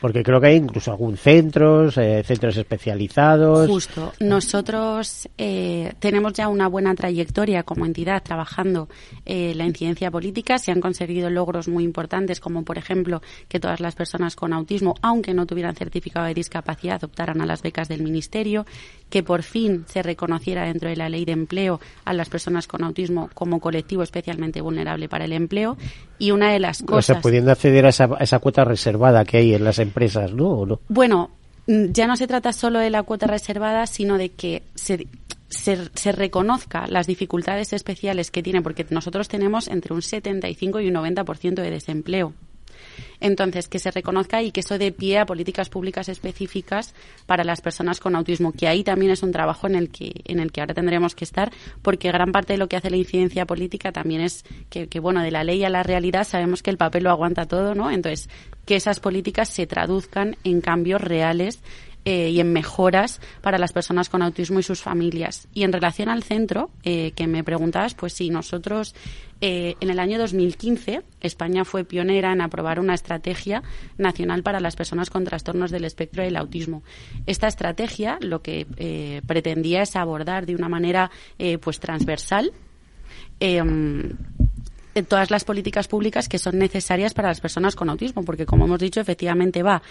[0.00, 3.68] Porque creo que hay incluso algún centros, eh, centros especializados.
[3.68, 4.12] Justo.
[4.18, 8.88] Nosotros eh, tenemos ya una buena trayectoria como entidad trabajando
[9.24, 10.58] la incidencia política.
[10.58, 14.96] Se han conseguido logros muy importantes, como por ejemplo que todas las personas con autismo,
[15.02, 18.66] aunque no tuvieran certificado de discapacidad, optaran a las becas del Ministerio,
[19.10, 22.82] que por fin se reconociera dentro de la ley de empleo a las personas con
[22.82, 24.02] autismo como colectivo
[24.40, 25.76] especialmente vulnerable para el empleo.
[26.18, 27.10] Y una de las cosas.
[27.10, 30.32] O sea, pudiendo acceder a esa, a esa cuota reservada que hay en las empresas,
[30.32, 30.66] ¿no?
[30.66, 30.80] no?
[30.88, 31.30] Bueno,
[31.66, 35.06] mm, ya no se trata solo de la cuota reservada, sino de que se,
[35.48, 40.94] se, reconozca las dificultades especiales que tiene, porque nosotros tenemos entre un 75 y un
[40.94, 42.34] 90% de desempleo.
[43.20, 46.94] Entonces, que se reconozca y que eso dé pie a políticas públicas específicas
[47.26, 50.40] para las personas con autismo, que ahí también es un trabajo en el que, en
[50.40, 53.46] el que ahora tendremos que estar, porque gran parte de lo que hace la incidencia
[53.46, 56.76] política también es que, que bueno, de la ley a la realidad sabemos que el
[56.76, 57.90] papel lo aguanta todo, ¿no?
[57.90, 58.28] Entonces,
[58.66, 61.60] que esas políticas se traduzcan en cambios reales
[62.06, 65.48] eh, y en mejoras para las personas con autismo y sus familias.
[65.52, 68.94] Y en relación al centro, eh, que me preguntabas, pues sí, nosotros
[69.42, 73.62] eh, en el año 2015 España fue pionera en aprobar una estrategia
[73.98, 76.82] nacional para las personas con trastornos del espectro del autismo.
[77.26, 81.10] Esta estrategia lo que pretendía es abordar de una manera
[81.60, 82.52] pues transversal
[83.40, 84.16] em,
[85.08, 88.80] todas las políticas públicas que son necesarias para las personas con autismo, porque como hemos
[88.80, 89.82] dicho, efectivamente va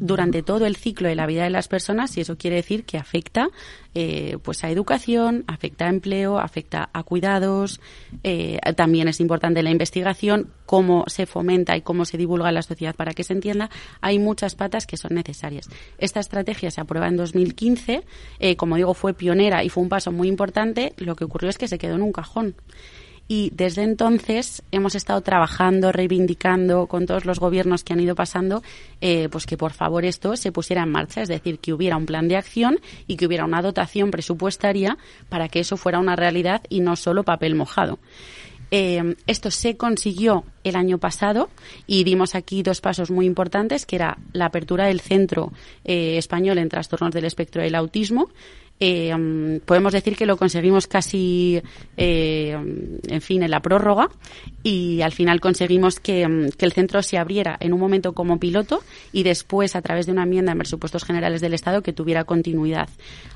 [0.00, 2.98] durante todo el ciclo de la vida de las personas y eso quiere decir que
[2.98, 3.48] afecta
[3.94, 7.80] eh, pues a educación, afecta a empleo, afecta a cuidados.
[8.24, 12.62] Eh, también es importante la investigación, cómo se fomenta y cómo se divulga en la
[12.62, 13.70] sociedad para que se entienda.
[14.00, 15.68] Hay muchas patas que son necesarias.
[15.98, 18.04] Esta estrategia se aprueba en 2015.
[18.40, 20.92] Eh, como digo, fue pionera y fue un paso muy importante.
[20.96, 22.56] Lo que ocurrió es que se quedó en un cajón
[23.26, 28.62] y desde entonces hemos estado trabajando, reivindicando con todos los gobiernos que han ido pasando,
[29.00, 32.06] eh, pues que por favor esto se pusiera en marcha, es decir, que hubiera un
[32.06, 36.62] plan de acción y que hubiera una dotación presupuestaria para que eso fuera una realidad
[36.68, 37.98] y no solo papel mojado.
[38.70, 41.48] Eh, esto se consiguió el año pasado
[41.86, 45.52] y dimos aquí dos pasos muy importantes, que era la apertura del Centro
[45.84, 48.30] eh, Español en Trastornos del Espectro del Autismo,
[48.80, 51.62] eh, podemos decir que lo conseguimos casi,
[51.96, 52.56] eh,
[53.08, 54.08] en fin, en la prórroga
[54.62, 58.82] y al final conseguimos que, que, el centro se abriera en un momento como piloto
[59.12, 62.88] y después a través de una enmienda en presupuestos generales del Estado que tuviera continuidad.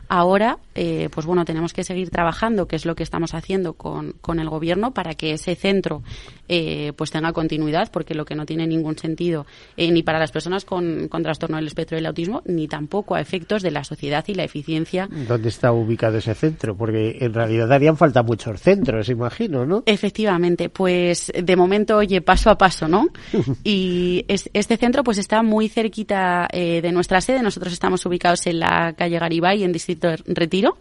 [0.09, 4.14] Ahora, eh, pues bueno, tenemos que seguir trabajando, que es lo que estamos haciendo con,
[4.23, 6.03] con el gobierno, para que ese centro
[6.49, 9.44] eh, pues tenga continuidad, porque lo que no tiene ningún sentido
[9.77, 13.21] eh, ni para las personas con, con, trastorno del espectro del autismo, ni tampoco a
[13.21, 15.09] efectos de la sociedad y la eficiencia.
[15.11, 16.75] ¿Dónde está ubicado ese centro?
[16.75, 19.83] Porque en realidad harían falta muchos centros, imagino, ¿no?
[19.85, 23.09] Efectivamente, pues de momento, oye, paso a paso, ¿no?
[23.62, 27.42] y este centro pues está muy cerquita de nuestra sede.
[27.42, 30.78] Nosotros estamos ubicados en la calle Garibay, en Distrito Retiro.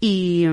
[0.00, 0.46] Y,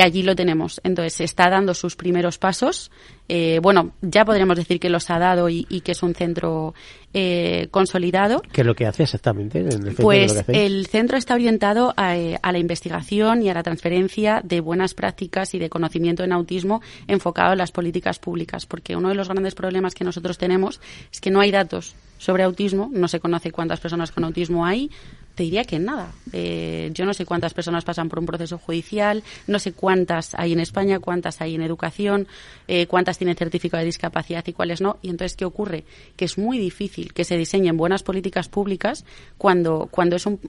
[0.00, 0.80] allí lo tenemos.
[0.82, 2.90] Entonces, está dando sus primeros pasos.
[3.28, 6.74] Eh, bueno, ya podríamos decir que los ha dado y, que es un centro
[7.12, 8.40] eh, consolidado.
[8.52, 9.64] ¿Qué es lo que hace exactamente?
[10.00, 14.94] pues el centro está orientado a, a, la investigación y a la transferencia de buenas
[14.94, 19.28] prácticas y de conocimiento en autismo enfocado en las políticas públicas, porque uno de los
[19.28, 20.80] grandes problemas que nosotros tenemos
[21.12, 24.90] es que no hay datos sobre autismo, no se conoce cuántas personas con autismo hay,
[25.36, 26.12] te diría que nada.
[26.32, 30.54] Eh, yo no sé cuántas personas pasan por un proceso judicial, no sé cuántas hay
[30.54, 32.26] en España, cuántas hay en educación,
[32.66, 34.96] eh, cuántas tienen certificado de discapacidad y cuáles no.
[35.02, 35.84] Y entonces, ¿qué ocurre?
[36.16, 39.04] Que es muy difícil que se diseñen buenas políticas públicas
[39.36, 40.40] cuando, cuando es un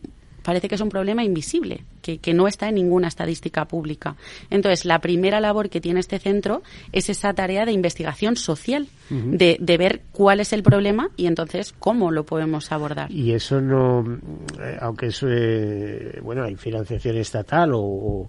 [0.48, 4.16] parece que es un problema invisible, que, que, no está en ninguna estadística pública.
[4.50, 9.58] Entonces, la primera labor que tiene este centro es esa tarea de investigación social, de,
[9.60, 13.12] de, ver cuál es el problema y entonces cómo lo podemos abordar.
[13.12, 14.06] Y eso no,
[14.62, 18.26] eh, aunque es, eh, bueno, hay financiación estatal o,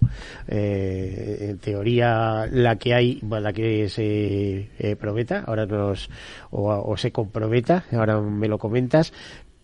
[0.49, 6.09] eh, en teoría la que hay, la que se prometa, ahora nos,
[6.51, 9.13] o, o se comprometa, ahora me lo comentas,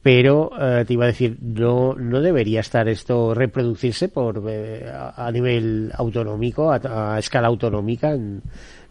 [0.06, 5.32] pero eh, te iba a decir, no, no debería estar esto reproducirse por eh, a,
[5.32, 8.44] nivel autonómico, a, escala autonómica en,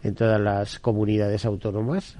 [0.05, 2.15] en, todas las comunidades autónomas.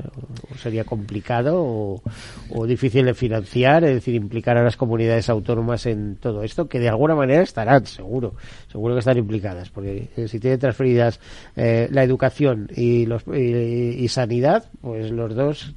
[0.51, 2.01] ¿O sería complicado o,
[2.49, 6.79] o, difícil de financiar, es decir, implicar a las comunidades autónomas en todo esto, que
[6.79, 8.35] de alguna manera estarán, seguro,
[8.71, 11.19] seguro que están implicadas, porque eh, si tienen transferidas
[11.55, 15.75] la educación y, los, y, sanidad, pues los dos,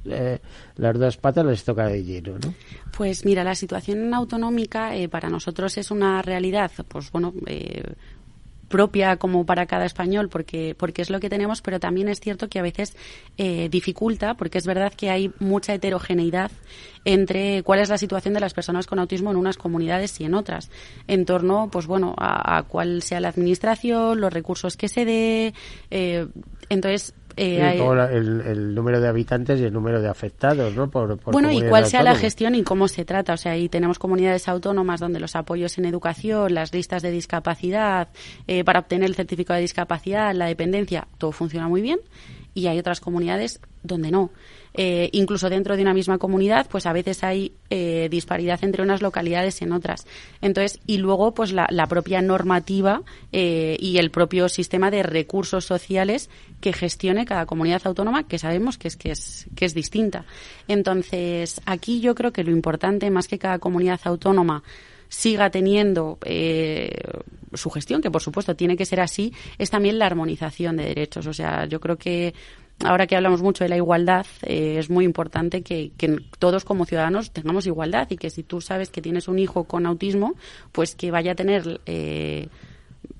[0.75, 2.53] las dos patas les toca de lleno, ¿no?
[2.95, 7.83] Pues mira, la situación autonómica eh, para nosotros es una realidad, pues bueno, eh,
[8.69, 12.47] propia como para cada español porque porque es lo que tenemos pero también es cierto
[12.47, 12.95] que a veces
[13.37, 16.51] eh, dificulta porque es verdad que hay mucha heterogeneidad
[17.03, 20.35] entre cuál es la situación de las personas con autismo en unas comunidades y en
[20.35, 20.69] otras
[21.07, 25.53] en torno pues bueno a, cuál sea la administración los recursos que se dé
[26.69, 27.79] entonces eh,
[28.11, 30.89] el, número de habitantes y el número de afectados, ¿no?
[30.89, 33.33] Por, bueno, y cuál sea la gestión y cómo se trata.
[33.33, 38.09] O sea, ahí tenemos comunidades autónomas donde los apoyos en educación, las listas de discapacidad,
[38.47, 41.99] eh, para obtener el certificado de discapacidad, la dependencia, todo funciona muy bien.
[42.59, 44.31] Y hay otras comunidades donde no.
[44.73, 49.01] Eh, incluso dentro de una misma comunidad, pues a veces hay eh, disparidad entre unas
[49.01, 50.05] localidades en otras.
[50.41, 53.01] Entonces, y luego, pues la, propia normativa
[53.31, 56.29] eh, y el propio sistema de recursos sociales
[56.59, 60.25] que gestione cada comunidad autónoma, que sabemos que es, que es, que es distinta.
[60.67, 64.63] Entonces, aquí yo creo que lo importante, más que cada comunidad autónoma
[65.09, 66.17] siga teniendo
[67.53, 71.27] su gestión, que por supuesto tiene que ser así, es también la armonización de derechos.
[71.27, 72.33] O sea, yo creo que
[72.83, 75.91] ahora que hablamos mucho de la igualdad, eh, es muy importante que,
[76.37, 79.85] todos como ciudadanos tengamos igualdad y que si tú sabes que tienes un hijo con
[79.85, 80.35] autismo,
[80.71, 82.47] pues que vaya a tener eh,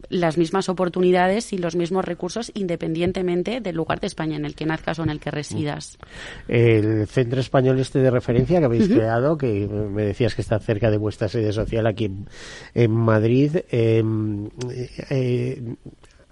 [0.09, 4.65] las mismas oportunidades y los mismos recursos independientemente del lugar de España en el que
[4.65, 5.97] nazcas o en el que residas.
[6.47, 10.89] El Centro Español este de referencia que habéis creado, que me decías que está cerca
[10.89, 12.11] de vuestra sede social aquí
[12.73, 14.49] en, Madrid, em,
[15.09, 15.75] eh,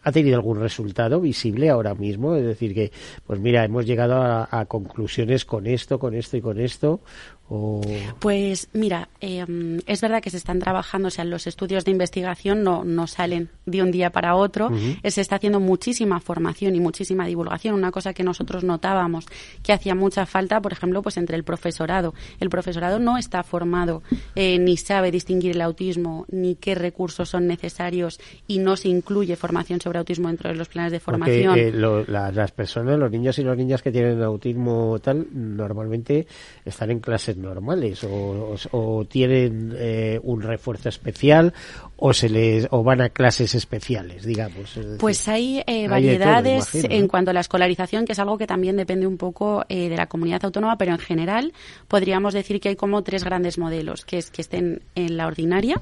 [0.08, 2.34] ¿Ha tenido algún resultado visible ahora mismo?
[2.38, 2.94] Es decir, que,
[3.26, 7.02] pues mira, hemos llegado a, conclusiones con esto, con esto y con esto,
[8.20, 12.64] pues mira, em, es verdad que se están trabajando, o sea, los estudios de investigación
[12.64, 14.70] no, no salen de un día para otro,
[15.02, 19.26] eh, se está haciendo muchísima formación y muchísima divulgación, una cosa que nosotros notábamos
[19.64, 22.14] que hacía mucha falta, por ejemplo, pues entre el profesorado.
[22.40, 24.04] El profesorado no está formado,
[24.36, 29.36] eh, ni sabe distinguir el autismo, ni qué recursos son necesarios y no se incluye
[29.36, 31.58] formación sobre autismo dentro de los planes de formación.
[31.58, 36.28] Eh, las personas, los niños y las niñas que tienen autismo tal, normalmente
[36.66, 41.54] están en clases normales o, tienen eh, un refuerzo especial
[41.98, 47.32] o se les o van a clases especiales digamos pues hay, eh, variedades en cuanto
[47.32, 50.46] a la escolarización que es algo que también depende un poco eh, de la comunidad
[50.46, 51.54] autónoma pero en general
[51.88, 55.82] podríamos decir que hay como tres grandes modelos que es que estén en la ordinaria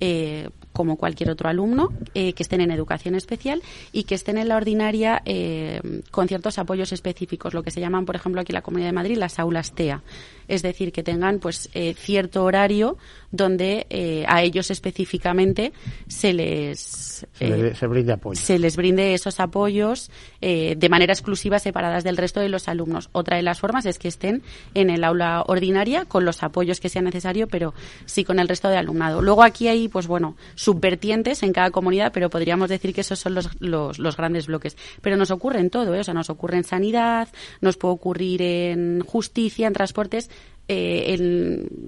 [0.00, 4.46] eh, como cualquier otro alumno, eh, que estén en educación especial y que estén en
[4.46, 5.80] la ordinaria eh,
[6.12, 8.92] con ciertos apoyos específicos, lo que se llaman, por ejemplo, aquí en la Comunidad de
[8.92, 10.04] Madrid, las aulas TEA.
[10.46, 12.96] Es decir, que tengan pues cierto horario
[13.30, 15.74] donde a ellos específicamente
[16.06, 18.40] se les se, brinde apoyo.
[18.40, 20.10] se les brinde esos apoyos
[20.40, 23.10] de manera exclusiva separadas del resto de los alumnos.
[23.12, 26.88] Otra de las formas es que estén en el aula ordinaria con los apoyos que
[26.88, 27.74] sea necesario, pero
[28.06, 29.20] sí con el resto de alumnado.
[29.20, 30.36] Luego aquí hay pues bueno,
[30.68, 34.76] subvertientes en cada comunidad, pero podríamos decir que esos son los, los, grandes bloques.
[35.00, 36.00] Pero nos ocurre en todo, ¿eh?
[36.00, 37.28] o sea, nos ocurre en sanidad,
[37.62, 40.28] nos puede ocurrir en justicia, en transportes,
[40.68, 41.16] eh,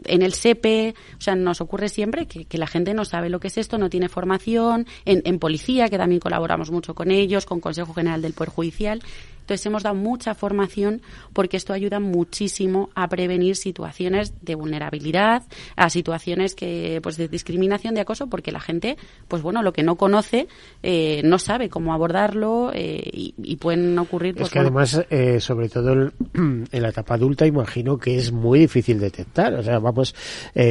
[0.06, 3.48] en, el SEPE, o sea, nos ocurre siempre que, la gente no sabe lo que
[3.48, 7.60] es esto, no tiene formación, en, en policía, que también colaboramos mucho con ellos, con
[7.60, 9.02] Consejo General del Poder Judicial,
[9.50, 15.42] entonces hemos dado mucha formación porque esto ayuda muchísimo a prevenir situaciones de vulnerabilidad,
[15.74, 18.96] a situaciones que pues de discriminación, de acoso, porque la gente,
[19.26, 20.46] pues bueno, lo que no conoce
[20.84, 24.36] eh, no sabe cómo abordarlo eh, y, pueden ocurrir.
[24.36, 25.92] Pues, es que además, eh, sobre todo
[26.34, 29.54] en la etapa adulta, imagino que es muy difícil detectar.
[29.54, 30.14] O sea, vamos,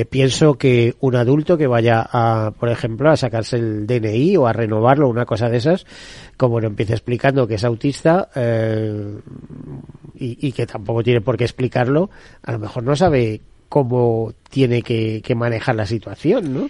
[0.09, 4.53] pienso que un adulto que vaya a, por ejemplo, a sacarse el DNI o a
[4.53, 5.85] renovarlo, una cosa de esas,
[6.37, 8.68] como lo empieza explicando que es autista eh,
[10.15, 12.09] y, que tampoco tiene por qué explicarlo,
[12.43, 16.69] a lo mejor no sabe cómo tiene que, que manejar la situación, ¿no?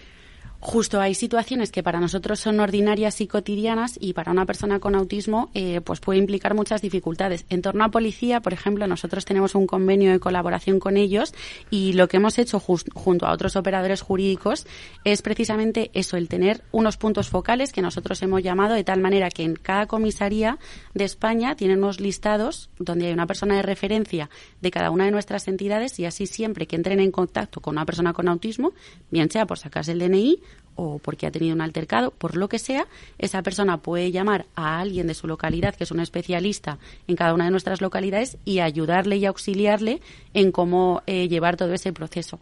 [0.62, 4.94] Justo hay situaciones que para nosotros son ordinarias y cotidianas y para una persona con
[4.94, 7.46] autismo eh, pues puede implicar muchas dificultades.
[7.50, 11.34] En torno a policía, por ejemplo, nosotros tenemos un convenio de colaboración con ellos
[11.70, 14.68] y lo que hemos hecho junto a otros operadores jurídicos
[15.06, 19.30] es precisamente eso, el tener unos puntos focales que nosotros hemos llamado de tal manera
[19.30, 20.60] que en cada comisaría
[20.94, 24.30] de España tienen unos listados donde hay una persona de referencia
[24.60, 27.86] de cada una de nuestras entidades y así siempre que entren en contacto con una
[27.86, 28.74] persona con autismo,
[29.10, 30.42] bien sea por sacarse el DNI
[30.76, 32.88] o porque ha tenido un altercado, por lo que sea,
[33.18, 37.34] esa persona puede llamar a alguien de su localidad, que es un especialista en cada
[37.34, 40.00] una de nuestras localidades, y ayudarle y auxiliarle
[40.34, 42.40] en cómo eh, llevar todo ese proceso.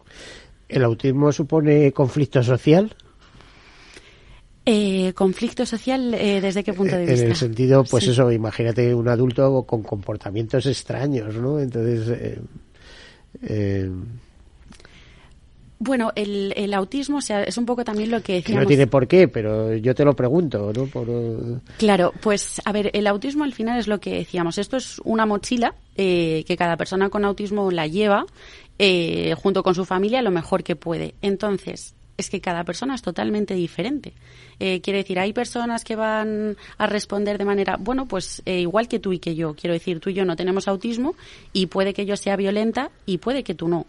[0.68, 2.94] ¿El autismo supone conflicto social?
[4.70, 7.24] Eh, conflicto social, eh, ¿desde qué punto de vista?
[7.24, 11.58] En el sentido, pues eso, imagínate un adulto con comportamientos extraños, ¿no?
[11.58, 12.38] Entonces,
[13.40, 13.90] eh,
[15.78, 18.64] bueno, el, el autismo o sea, es un poco también lo que decíamos.
[18.64, 20.86] no tiene por qué, pero yo te lo pregunto, ¿no?
[20.86, 21.08] Por...
[21.78, 24.58] Claro, pues a ver, el autismo al final es lo que decíamos.
[24.58, 28.26] Esto es una mochila eh, que cada persona con autismo la lleva
[28.78, 31.14] eh, junto con su familia lo mejor que puede.
[31.22, 34.12] Entonces, es que cada persona es totalmente diferente.
[34.58, 38.88] Eh, quiere decir, hay personas que van a responder de manera, bueno, pues eh, igual
[38.88, 39.54] que tú y que yo.
[39.54, 41.14] Quiero decir, tú y yo no tenemos autismo
[41.52, 43.86] y puede que yo sea violenta y puede que tú no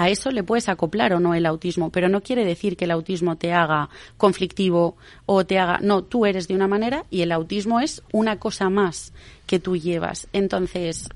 [0.00, 2.90] a eso le puedes acoplar o no el autismo, pero no quiere decir que el
[2.90, 4.96] autismo te haga conflictivo
[5.26, 8.70] o te haga, no, tú eres de una manera y el autismo es una cosa
[8.70, 9.12] más
[9.46, 10.26] que tú llevas.
[10.32, 11.06] Entonces,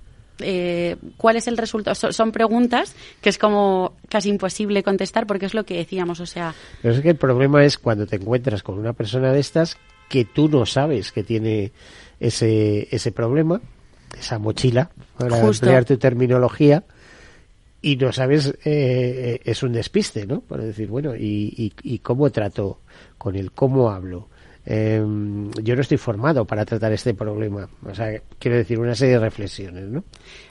[0.41, 1.95] eh, ¿cuál es el resultado?
[1.95, 6.55] son preguntas que es como casi imposible contestar porque es lo que decíamos, o sea...
[6.83, 9.79] Pero es que el problema es cuando te encuentras con una persona de estas
[10.11, 11.73] que tú no sabes que tiene
[12.21, 13.63] ese, ese problema,
[14.19, 16.85] esa mochila, para emplear tu terminología,
[17.85, 20.41] y no sabes, eh, eh, es un despiste, ¿no?
[20.41, 22.81] Para decir, bueno, ¿y, y, cómo trato
[23.19, 23.53] con él?
[23.53, 24.31] ¿Cómo hablo?
[24.65, 27.69] Em, yo no estoy formado para tratar este problema.
[27.85, 30.03] O sea, quiero decir, una serie de reflexiones, ¿no?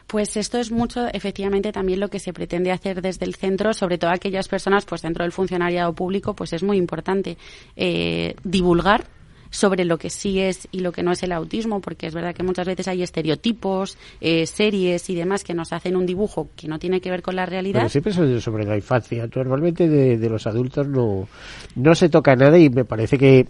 [0.06, 3.98] Pues esto es mucho, efectivamente, también lo que se pretende hacer desde el centro, sobre
[3.98, 7.40] todo aquellas personas, pues dentro del funcionariado público, pues es muy importante
[7.76, 9.06] eh, divulgar
[9.54, 12.34] sobre lo que sí es y lo que no es el autismo, porque es verdad
[12.34, 16.68] que muchas veces hay estereotipos, eh, series y demás que nos hacen un dibujo que
[16.68, 17.82] no tiene que ver con la realidad.
[17.82, 19.30] Pero siempre es sobre la infancia.
[19.34, 21.28] Normalmente de, de los adultos no,
[21.76, 23.48] no se toca nada y me parece que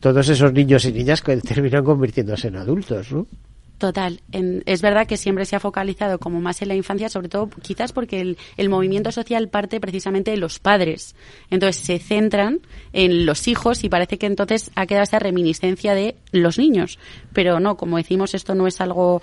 [0.00, 3.26] todos esos niños y niñas terminan convirtiéndose en adultos, ¿no?
[3.78, 4.20] Total.
[4.32, 7.92] es verdad que siempre se ha focalizado como más en la infancia, sobre todo quizás
[7.92, 11.14] porque el, el, movimiento social parte precisamente de los padres.
[11.48, 12.60] Entonces se centran
[12.92, 16.98] en los hijos y parece que entonces ha quedado esa reminiscencia de los niños.
[17.32, 19.22] Pero no, como decimos, esto no es algo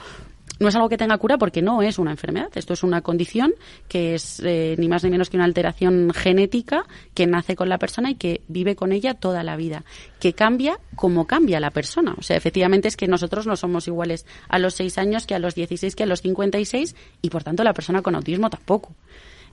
[0.59, 2.49] no es algo que tenga cura porque no es una enfermedad.
[2.55, 3.53] Esto es una condición
[3.87, 7.77] que es eh, ni más ni menos que una alteración genética que nace con la
[7.77, 9.83] persona y que vive con ella toda la vida.
[10.19, 12.15] Que cambia como cambia la persona.
[12.17, 15.39] O sea, efectivamente es que nosotros no somos iguales a los 6 años que a
[15.39, 18.93] los 16, que a los 56 y por tanto la persona con autismo tampoco.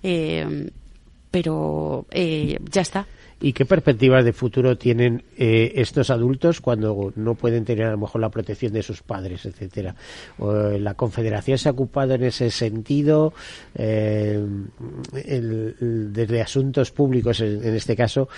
[0.03, 0.71] Eh,
[1.31, 3.07] pero eh, ya está.
[3.43, 7.99] ¿Y qué perspectivas de futuro tienen eh, estos adultos cuando no pueden tener a lo
[7.99, 9.97] mejor la protección de sus padres, etcétera?
[10.39, 13.35] la Confederación se ha ocupado en ese sentido,
[13.75, 14.41] eh,
[15.13, 18.29] desde asuntos públicos en, este caso,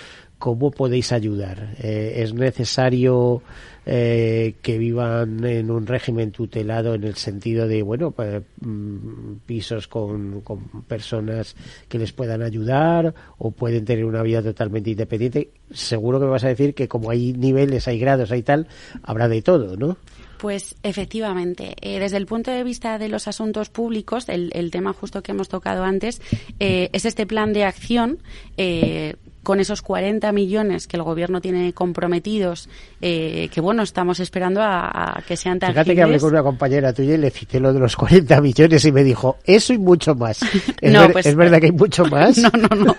[0.45, 1.73] ¿cómo podéis ayudar?
[1.81, 3.41] Eh, ¿Es necesario
[3.83, 9.87] eh, que vivan en un régimen tutelado en el sentido de, bueno, pues, mm, pisos
[9.87, 11.55] con, con, personas
[11.89, 15.49] que les puedan ayudar o pueden tener una vida totalmente independiente.
[15.71, 18.67] Seguro que me vas a decir que como hay niveles, hay grados, hay tal,
[19.01, 19.97] habrá de todo, ¿no?
[20.45, 24.93] Pues efectivamente, eh, desde el punto de vista de los asuntos públicos, el, el tema
[24.93, 26.21] justo que hemos tocado antes,
[26.59, 28.19] eh, es este plan de acción
[28.55, 29.15] eh,
[29.45, 32.67] con esos 40 millones que el gobierno tiene comprometidos,
[32.99, 35.85] eh, que bueno, estamos esperando a, que sean tangibles.
[35.85, 38.83] Fíjate que hablé con una compañera tuya y le cité lo de los 40 millones
[38.83, 40.41] y me dijo, eso y mucho más.
[40.81, 42.37] ¿Es, no, pues, ¿es verdad que hay mucho más?
[42.39, 42.97] No, no, no.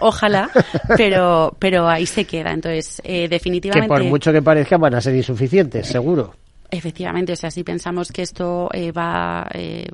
[0.00, 0.50] ojalá,
[0.96, 2.52] pero, pero ahí se queda.
[2.52, 3.88] Entonces, eh, definitivamente.
[3.88, 6.34] Que por mucho que parezca van a ser insuficientes, seguro.
[6.70, 9.88] Efectivamente, o sea, si pensamos que esto eh, va eh,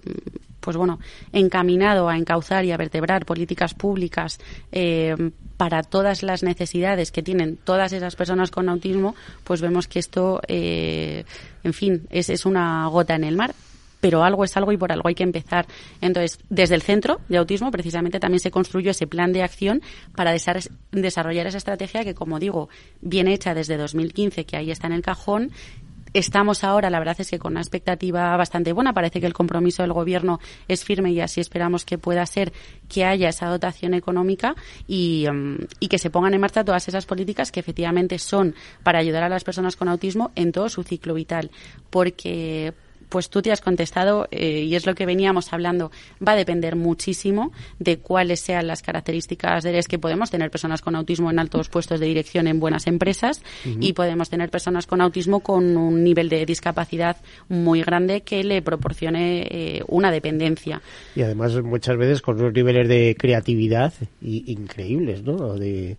[0.66, 0.98] pues bueno,
[1.32, 4.40] encaminado a encauzar y a vertebrar políticas públicas
[4.72, 5.14] eh,
[5.56, 9.14] para todas las necesidades que tienen todas esas personas con autismo,
[9.44, 11.24] pues vemos que esto, eh,
[11.62, 13.54] en fin, es, es una gota en el mar
[14.00, 15.66] pero algo es algo y por algo hay que empezar.
[16.00, 19.82] Entonces, desde el centro de autismo, precisamente también se construyó ese plan de acción
[20.14, 20.32] para
[20.92, 22.68] desarrollar esa estrategia que, como digo,
[23.00, 25.50] viene hecha desde 2015, que ahí está en el cajón,
[26.16, 28.94] Estamos ahora, la verdad es que con una expectativa bastante buena.
[28.94, 32.54] Parece que el compromiso del Gobierno es firme y así esperamos que pueda ser
[32.88, 34.56] que haya esa dotación económica
[34.88, 39.24] y, mm, que se pongan en marcha todas esas políticas que efectivamente son para ayudar
[39.24, 41.50] a las personas con autismo en todo su ciclo vital.
[41.90, 42.72] Porque
[43.08, 45.90] pues tú te has contestado eh, y es lo que veníamos hablando.
[46.26, 50.96] Va a depender muchísimo de cuáles sean las características de que podemos tener personas con
[50.96, 53.42] autismo en altos puestos de dirección en buenas empresas
[53.80, 57.16] y podemos tener personas con autismo con un nivel de discapacidad
[57.48, 60.80] muy grande que le proporcione eh, una dependencia.
[61.14, 63.92] Y además muchas veces con unos niveles de creatividad
[64.22, 65.54] increíbles, ¿no?
[65.54, 65.98] De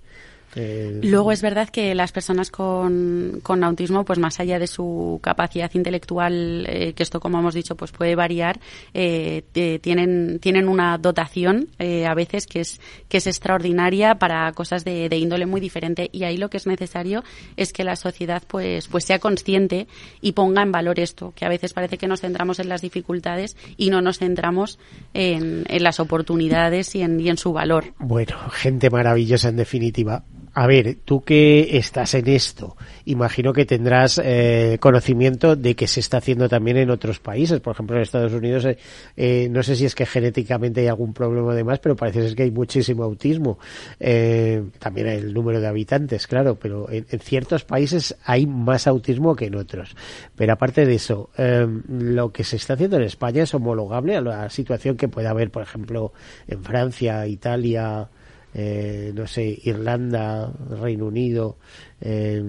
[0.58, 5.20] eh, Luego es verdad que las personas con, con, autismo, pues más allá de su
[5.22, 8.60] capacidad intelectual, eh, que esto como hemos dicho, pues puede variar,
[8.94, 9.44] eh,
[9.82, 15.18] tienen, tienen una dotación a veces que es, que es extraordinaria para cosas de, de,
[15.18, 17.24] índole muy diferente y ahí lo que es necesario
[17.56, 19.88] es que la sociedad pues, pues sea consciente
[20.22, 23.56] y ponga en valor esto, que a veces parece que nos centramos en las dificultades
[23.78, 24.80] y no nos centramos
[25.14, 27.94] en, en las oportunidades y en, y en su valor.
[28.00, 30.24] Bueno, gente maravillosa en definitiva
[30.60, 36.00] a ver, tú que estás en esto, imagino que tendrás eh, conocimiento de que se
[36.00, 37.60] está haciendo también en otros países.
[37.60, 38.80] Por ejemplo, en Estados Unidos, eh,
[39.16, 42.36] eh, no sé si es que genéticamente hay algún problema de más, pero parece ser
[42.36, 43.60] que hay muchísimo autismo.
[44.00, 49.46] también hay el número de habitantes, claro, pero en, ciertos países hay más autismo que
[49.46, 49.96] en otros.
[50.36, 51.30] Pero aparte de eso,
[51.88, 55.52] lo que se está haciendo en España es homologable a la situación que puede haber,
[55.52, 56.14] por ejemplo,
[56.48, 58.10] en Francia, Italia,
[58.60, 60.52] eh, no sé, Irlanda,
[60.82, 61.58] Reino Unido,
[62.02, 62.44] eh,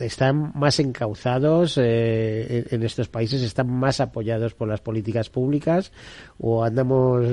[0.00, 5.92] están más encauzados eh, en estos países, están más apoyados por las políticas públicas
[6.38, 7.26] o andamos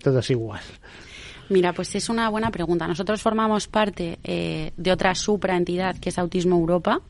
[0.00, 0.60] todos igual?
[1.48, 2.86] Mira, pues es una buena pregunta.
[2.86, 7.02] Nosotros formamos parte de otra supraentidad que es Autismo Europa,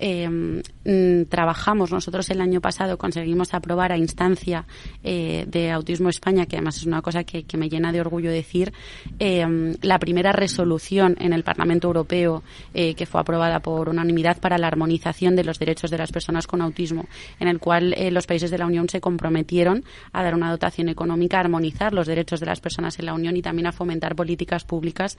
[0.00, 4.64] Mm, trabajamos nosotros el año pasado, conseguimos aprobar a instancia
[5.04, 8.72] eh, de Autismo España, que además es una cosa que, me llena de orgullo decir,
[9.18, 12.42] em, la primera resolución en el Parlamento Europeo
[12.72, 16.46] eh, que fue aprobada por unanimidad para la armonización de los derechos de las personas
[16.46, 17.06] con autismo,
[17.38, 20.88] en el cual eh, los países de la Unión se comprometieron a dar una dotación
[20.88, 24.16] económica, a armonizar los derechos de las personas en la Unión y también a fomentar
[24.16, 25.18] políticas públicas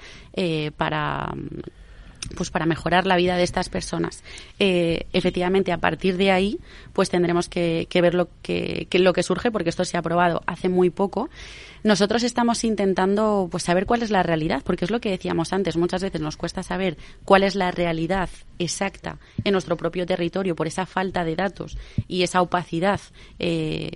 [0.75, 1.31] para
[2.35, 4.23] pues para mejorar la vida de estas personas.
[4.59, 6.59] Eh, efectivamente, a partir de ahí,
[6.93, 10.69] pues tendremos que, ver lo que, lo que surge, porque esto se ha aprobado hace
[10.69, 11.29] muy poco.
[11.83, 15.77] Nosotros estamos intentando pues saber cuál es la realidad, porque es lo que decíamos antes.
[15.77, 16.95] Muchas veces nos cuesta saber
[17.25, 22.21] cuál es la realidad exacta en nuestro propio territorio por esa falta de datos y
[22.21, 23.01] esa opacidad,
[23.39, 23.89] eh,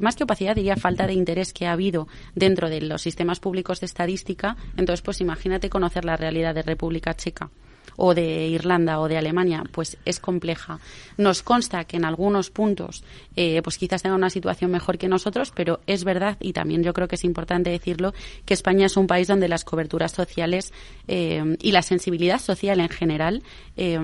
[0.00, 3.78] más que opacidad diría falta de interés que ha habido dentro de los sistemas públicos
[3.78, 4.56] de estadística.
[4.76, 7.50] Entonces, pues imagínate conocer la realidad de República Checa
[7.98, 10.78] o de Irlanda o de Alemania, pues es compleja.
[11.16, 13.02] Nos consta que en algunos puntos,
[13.34, 16.94] eh, pues quizás tenga una situación mejor que nosotros, pero es verdad, y también yo
[16.94, 20.72] creo que es importante decirlo, que España es un país donde las coberturas sociales
[21.08, 23.42] eh, y la sensibilidad social en general
[23.76, 23.98] eh,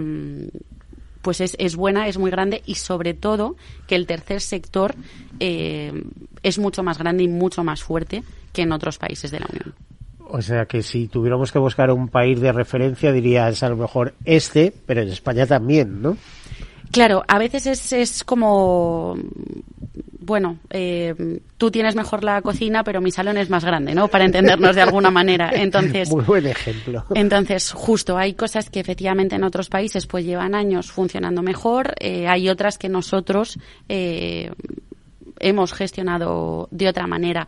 [1.22, 4.94] pues es, es, buena, es muy grande y sobre todo que el tercer sector
[5.38, 8.22] es mucho más grande y mucho más fuerte
[8.52, 9.74] que en otros países de la Unión.
[10.26, 14.14] O sea que si tuviéramos que buscar un país de referencia, dirías a lo mejor
[14.24, 16.16] este, pero en España también, ¿no?
[16.90, 19.16] Claro, a veces es, es como
[20.24, 24.08] bueno, eh, tú tienes mejor la cocina, pero mi salón es más grande, ¿no?
[24.08, 25.50] Para entendernos de alguna manera.
[25.54, 27.04] Entonces, muy buen ejemplo.
[27.14, 32.26] Entonces, justo hay cosas que efectivamente en otros países pues llevan años funcionando mejor, eh,
[32.26, 33.58] hay otras que nosotros
[33.88, 34.50] eh,
[35.40, 37.46] hemos gestionado de otra manera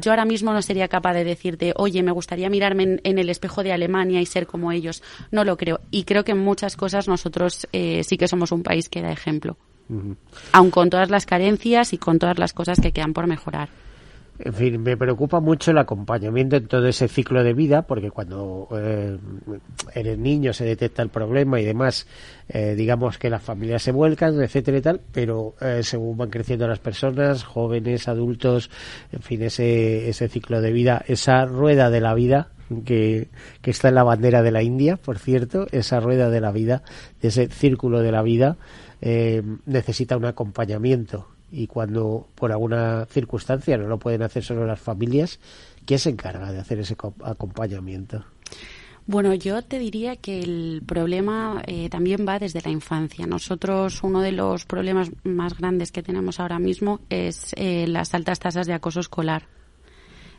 [0.00, 3.62] yo ahora mismo no sería capaz de decirte, oye, me gustaría mirarme en, el espejo
[3.62, 5.02] de Alemania y ser como ellos.
[5.30, 5.80] No lo creo.
[5.90, 9.12] Y creo que en muchas cosas nosotros eh, sí que somos un país que da
[9.12, 9.56] ejemplo.
[10.52, 13.68] Aun con todas las carencias y con todas las cosas que quedan por mejorar.
[14.36, 18.68] En fin, me preocupa mucho el acompañamiento en todo ese ciclo de vida, porque cuando
[18.76, 19.16] eh,
[19.94, 22.08] eres niño se detecta el problema y demás,
[22.48, 26.66] eh, digamos que las familias se vuelcan, etcétera y tal, pero eh, según van creciendo
[26.66, 28.70] las personas, jóvenes, adultos,
[29.12, 32.48] en fin, ese, ese ciclo de vida, esa rueda de la vida,
[32.84, 33.28] que,
[33.62, 36.82] que está en la bandera de la India, por cierto, esa rueda de la vida,
[37.22, 38.56] ese círculo de la vida,
[39.66, 45.40] necesita un acompañamiento y cuando por alguna circunstancia no lo pueden hacer solo las familias,
[45.84, 48.24] ¿quién se encarga de hacer ese acompañamiento?
[49.06, 53.26] Bueno, yo te diría que el problema eh, también va desde la infancia.
[53.26, 58.40] Nosotros, uno de los problemas más grandes que tenemos ahora mismo es eh, las altas
[58.40, 59.46] tasas de acoso escolar.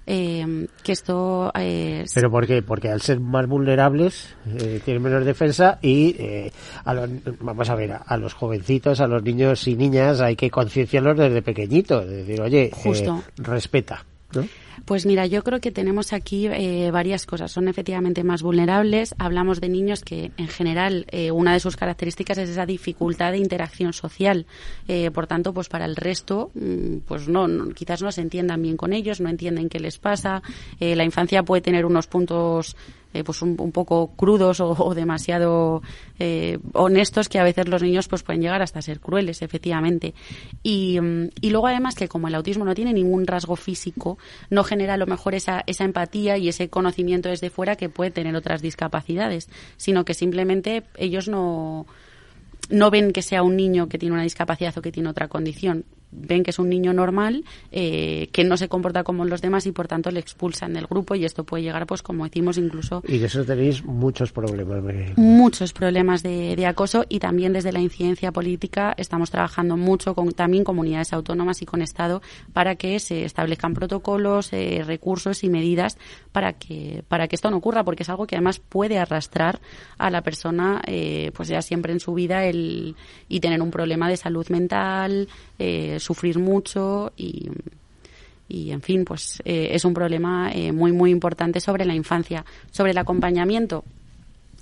[0.08, 5.26] Eh, que esto eh, pero por qué porque al ser más vulnerables eh, tienen menos
[5.26, 6.52] defensa y eh,
[6.84, 6.94] a
[7.40, 11.42] vamos a ver a, los jovencitos a los niños y niñas hay que concienciarlos desde
[11.42, 13.24] pequeñitos decir oye Justo.
[13.38, 14.48] respeta ¿no?
[14.84, 17.52] Pues mira, yo creo que tenemos aquí eh, varias cosas.
[17.52, 19.16] Son efectivamente más vulnerables.
[19.18, 23.38] Hablamos de niños que, en general, eh, una de sus características es esa dificultad de
[23.38, 24.46] interacción social.
[24.88, 28.78] Eh, por tanto, pues para el resto, mm, pues no, quizás no se entiendan bien
[28.78, 30.42] con ellos, no entienden qué les pasa.
[30.80, 32.76] la infancia puede tener unos puntos
[33.16, 35.82] eh, pues un, poco crudos o, demasiado
[36.20, 40.14] eh, honestos que a veces los niños pues pueden llegar hasta ser crueles efectivamente.
[40.64, 44.18] Y, mm, y, luego además que como el autismo no tiene ningún rasgo físico
[44.50, 48.12] no genera a lo mejor esa, esa empatía y ese conocimiento desde fuera que puede
[48.12, 51.86] tener otras discapacidades sino que simplemente ellos no
[52.70, 55.86] no ven que sea un niño que tiene una discapacidad o que tiene otra condición
[56.16, 59.72] ven que es un niño normal, eh, que no se comporta como los demás y
[59.72, 63.04] por tanto le expulsan del grupo y esto puede llegar, pues como decimos, incluso...
[63.08, 64.84] Y de eso tenéis muchos problemas.
[65.18, 70.64] Muchos problemas de, acoso y también desde la incidencia política estamos trabajando mucho con también
[70.64, 72.22] comunidades autónomas y con Estado
[72.54, 75.98] para que se establezcan protocolos, eh, recursos y medidas
[76.32, 79.60] para que, para que esto no ocurra, porque es algo que además puede arrastrar
[79.98, 82.96] a la persona eh, pues ya siempre en su vida el,
[83.28, 85.28] y tener un problema de salud mental,
[85.60, 87.50] eh, sufrir mucho y,
[88.48, 92.46] y en fin, pues eh, es un problema eh, muy, muy importante sobre la infancia.
[92.72, 93.84] Sobre el acompañamiento,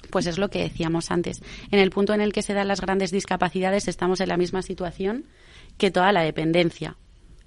[0.10, 1.42] pues es lo que decíamos antes.
[1.72, 4.62] En el punto en el que se dan las grandes discapacidades estamos en la misma
[4.62, 5.26] situación
[5.78, 6.96] que toda la dependencia.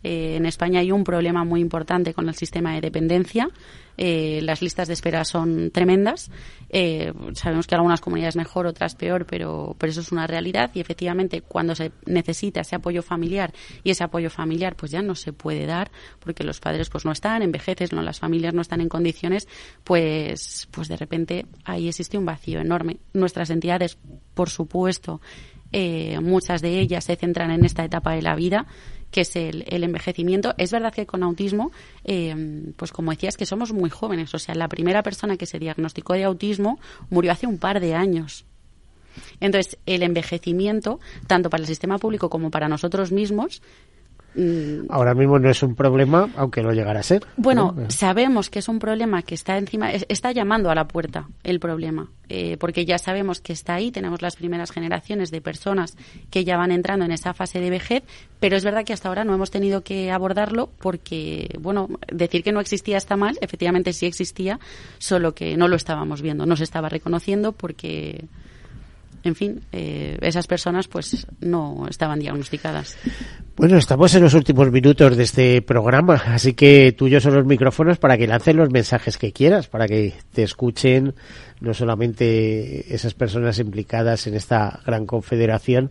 [0.07, 3.51] Eh, en España hay un problema muy importante con el sistema de dependencia.
[3.99, 6.31] Eh, las listas de espera son tremendas.
[6.69, 10.71] Eh, sabemos que algunas comunidades mejor, otras peor, pero, pero eso es una realidad.
[10.75, 13.53] Y efectivamente, cuando se necesita ese apoyo familiar
[13.83, 15.91] y ese apoyo familiar, pues ya no se puede dar
[16.21, 19.49] porque los padres pues no están, envejeces, no, las familias no están en condiciones,
[19.83, 22.99] pues, pues de repente ahí existe un vacío enorme.
[23.13, 23.99] Nuestras entidades,
[24.35, 25.21] por supuesto,
[26.23, 28.67] muchas de ellas se centran en esta etapa de la vida
[29.17, 30.55] que es el, envejecimiento.
[30.59, 31.73] Es verdad que con autismo,
[32.05, 32.37] eh,
[32.77, 34.35] pues como decías, que somos muy jóvenes.
[34.35, 37.95] O sea, la primera persona que se diagnosticó de autismo murió hace un par de
[37.95, 38.45] años.
[39.41, 43.63] Entonces, el envejecimiento, tanto para el sistema público como para nosotros mismos.
[44.91, 47.27] Ahora mismo no es un problema, aunque lo llegara a ser.
[47.37, 51.59] Bueno, sabemos que es un problema que está encima, está llamando a la puerta el
[51.59, 55.97] problema, eh, porque ya sabemos que está ahí, tenemos las primeras generaciones de personas
[56.31, 58.03] que ya van entrando en esa fase de vejez,
[58.39, 62.53] pero es verdad que hasta ahora no hemos tenido que abordarlo porque, bueno, decir que
[62.53, 64.61] no existía está mal, efectivamente sí existía,
[64.99, 68.27] solo que no lo estábamos viendo, no se estaba reconociendo porque
[69.27, 72.97] en fin, eh, esas personas pues no estaban diagnosticadas.
[73.57, 77.97] Bueno, estamos en los últimos minutos de este programa, así que tuyos son los micrófonos
[77.97, 81.15] para que lancen los mensajes que quieras, para que te escuchen
[81.63, 85.91] no solamente esas personas implicadas en esta gran confederación.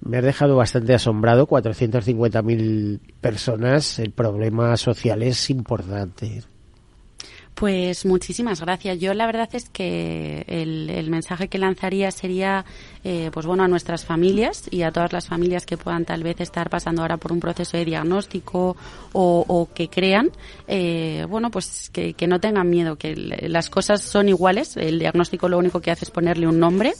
[0.00, 6.44] Me ha dejado bastante asombrado, 450.000 personas, el problema social es importante.
[7.60, 8.98] Pues muchísimas gracias.
[9.00, 12.64] Yo la verdad es que el, mensaje que lanzaría sería,
[13.04, 16.40] eh, pues bueno, a nuestras familias y a todas las familias que puedan tal vez
[16.40, 18.78] estar pasando ahora por un proceso de diagnóstico
[19.12, 20.30] o, que crean,
[20.68, 24.78] eh, bueno, pues que, que no tengan miedo, que las cosas son iguales.
[24.78, 26.94] El diagnóstico lo único que hace es ponerle un nombre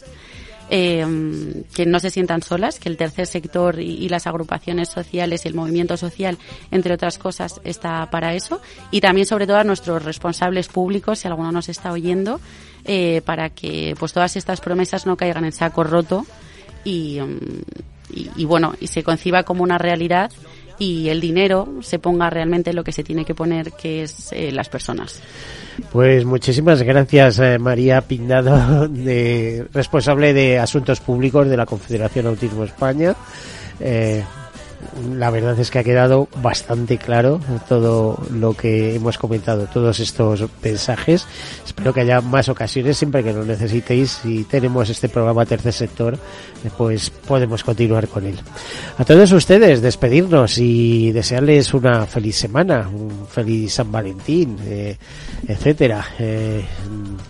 [0.72, 5.48] eh, que no se sientan solas, que el tercer sector y, las agrupaciones sociales y
[5.48, 6.38] el movimiento social,
[6.70, 8.60] entre otras cosas, está para eso.
[8.92, 12.40] Y también, sobre todo, a nuestros responsables públicos, si alguno nos está oyendo,
[12.84, 16.24] eh, para que pues todas estas promesas no caigan en saco roto
[16.84, 17.18] y,
[18.12, 20.30] y, bueno, y se conciba como una realidad
[20.80, 24.50] y el dinero se ponga realmente lo que se tiene que poner, que es eh,
[24.50, 25.20] las personas.
[25.92, 32.64] Pues muchísimas gracias, eh, María Pindado, de, responsable de Asuntos Públicos de la Confederación Autismo
[32.64, 33.14] España.
[33.78, 34.24] Eh,
[35.16, 40.44] la verdad es que ha quedado bastante claro todo lo que hemos comentado, todos estos
[40.62, 41.26] mensajes.
[41.64, 46.18] Espero que haya más ocasiones, siempre que lo necesitéis, y tenemos este programa Tercer Sector,
[46.76, 48.38] pues podemos continuar con él.
[48.98, 54.96] A todos ustedes, despedirnos y desearles una feliz semana, un feliz San Valentín, eh,
[55.46, 56.04] etcétera.
[56.18, 56.64] Eh,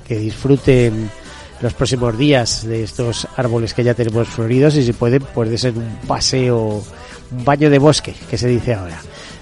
[0.07, 1.11] que disfruten
[1.61, 5.77] los próximos días de estos árboles que ya tenemos floridos y si pueden, pues ser
[5.77, 6.83] un paseo
[7.31, 9.01] un baño de bosque, que se dice ahora.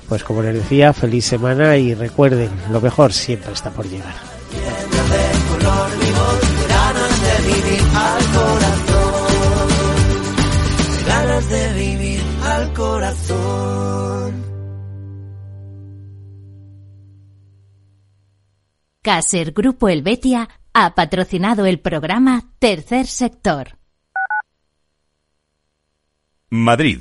[0.08, 4.14] Pues como les decía, feliz semana y recuerden, lo mejor siempre está por llegar.
[11.06, 14.44] Ganas de vivir al corazón.
[19.02, 23.78] Caser Grupo Helvetia ha patrocinado el programa Tercer Sector.
[26.50, 27.00] Madrid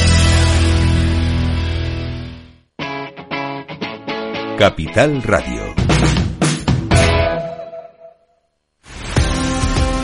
[4.61, 5.73] Capital Radio.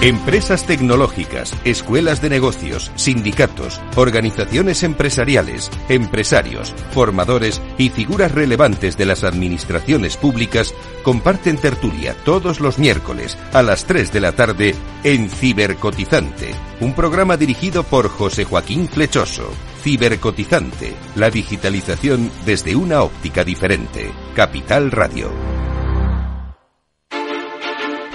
[0.01, 9.23] Empresas tecnológicas, escuelas de negocios, sindicatos, organizaciones empresariales, empresarios, formadores y figuras relevantes de las
[9.23, 16.49] administraciones públicas comparten tertulia todos los miércoles a las 3 de la tarde en Cibercotizante,
[16.79, 19.51] un programa dirigido por José Joaquín Flechoso.
[19.87, 24.11] Cibercotizante, la digitalización desde una óptica diferente.
[24.35, 25.31] Capital Radio.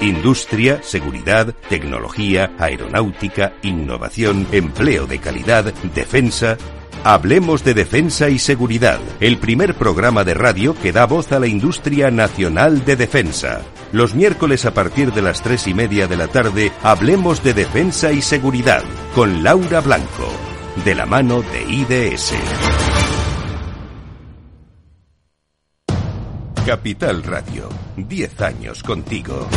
[0.03, 6.59] Industria, seguridad, tecnología, aeronáutica, innovación, empleo de calidad, defensa.
[7.05, 11.47] Hablemos de defensa y seguridad, el primer programa de radio que da voz a la
[11.47, 13.63] industria nacional de defensa.
[13.93, 18.13] Los miércoles a partir de las tres y media de la tarde, hablemos de defensa
[18.13, 18.83] y seguridad
[19.15, 20.29] con Laura Blanco
[20.85, 22.35] de la mano de IDS.
[26.67, 29.49] Capital Radio, 10 años contigo.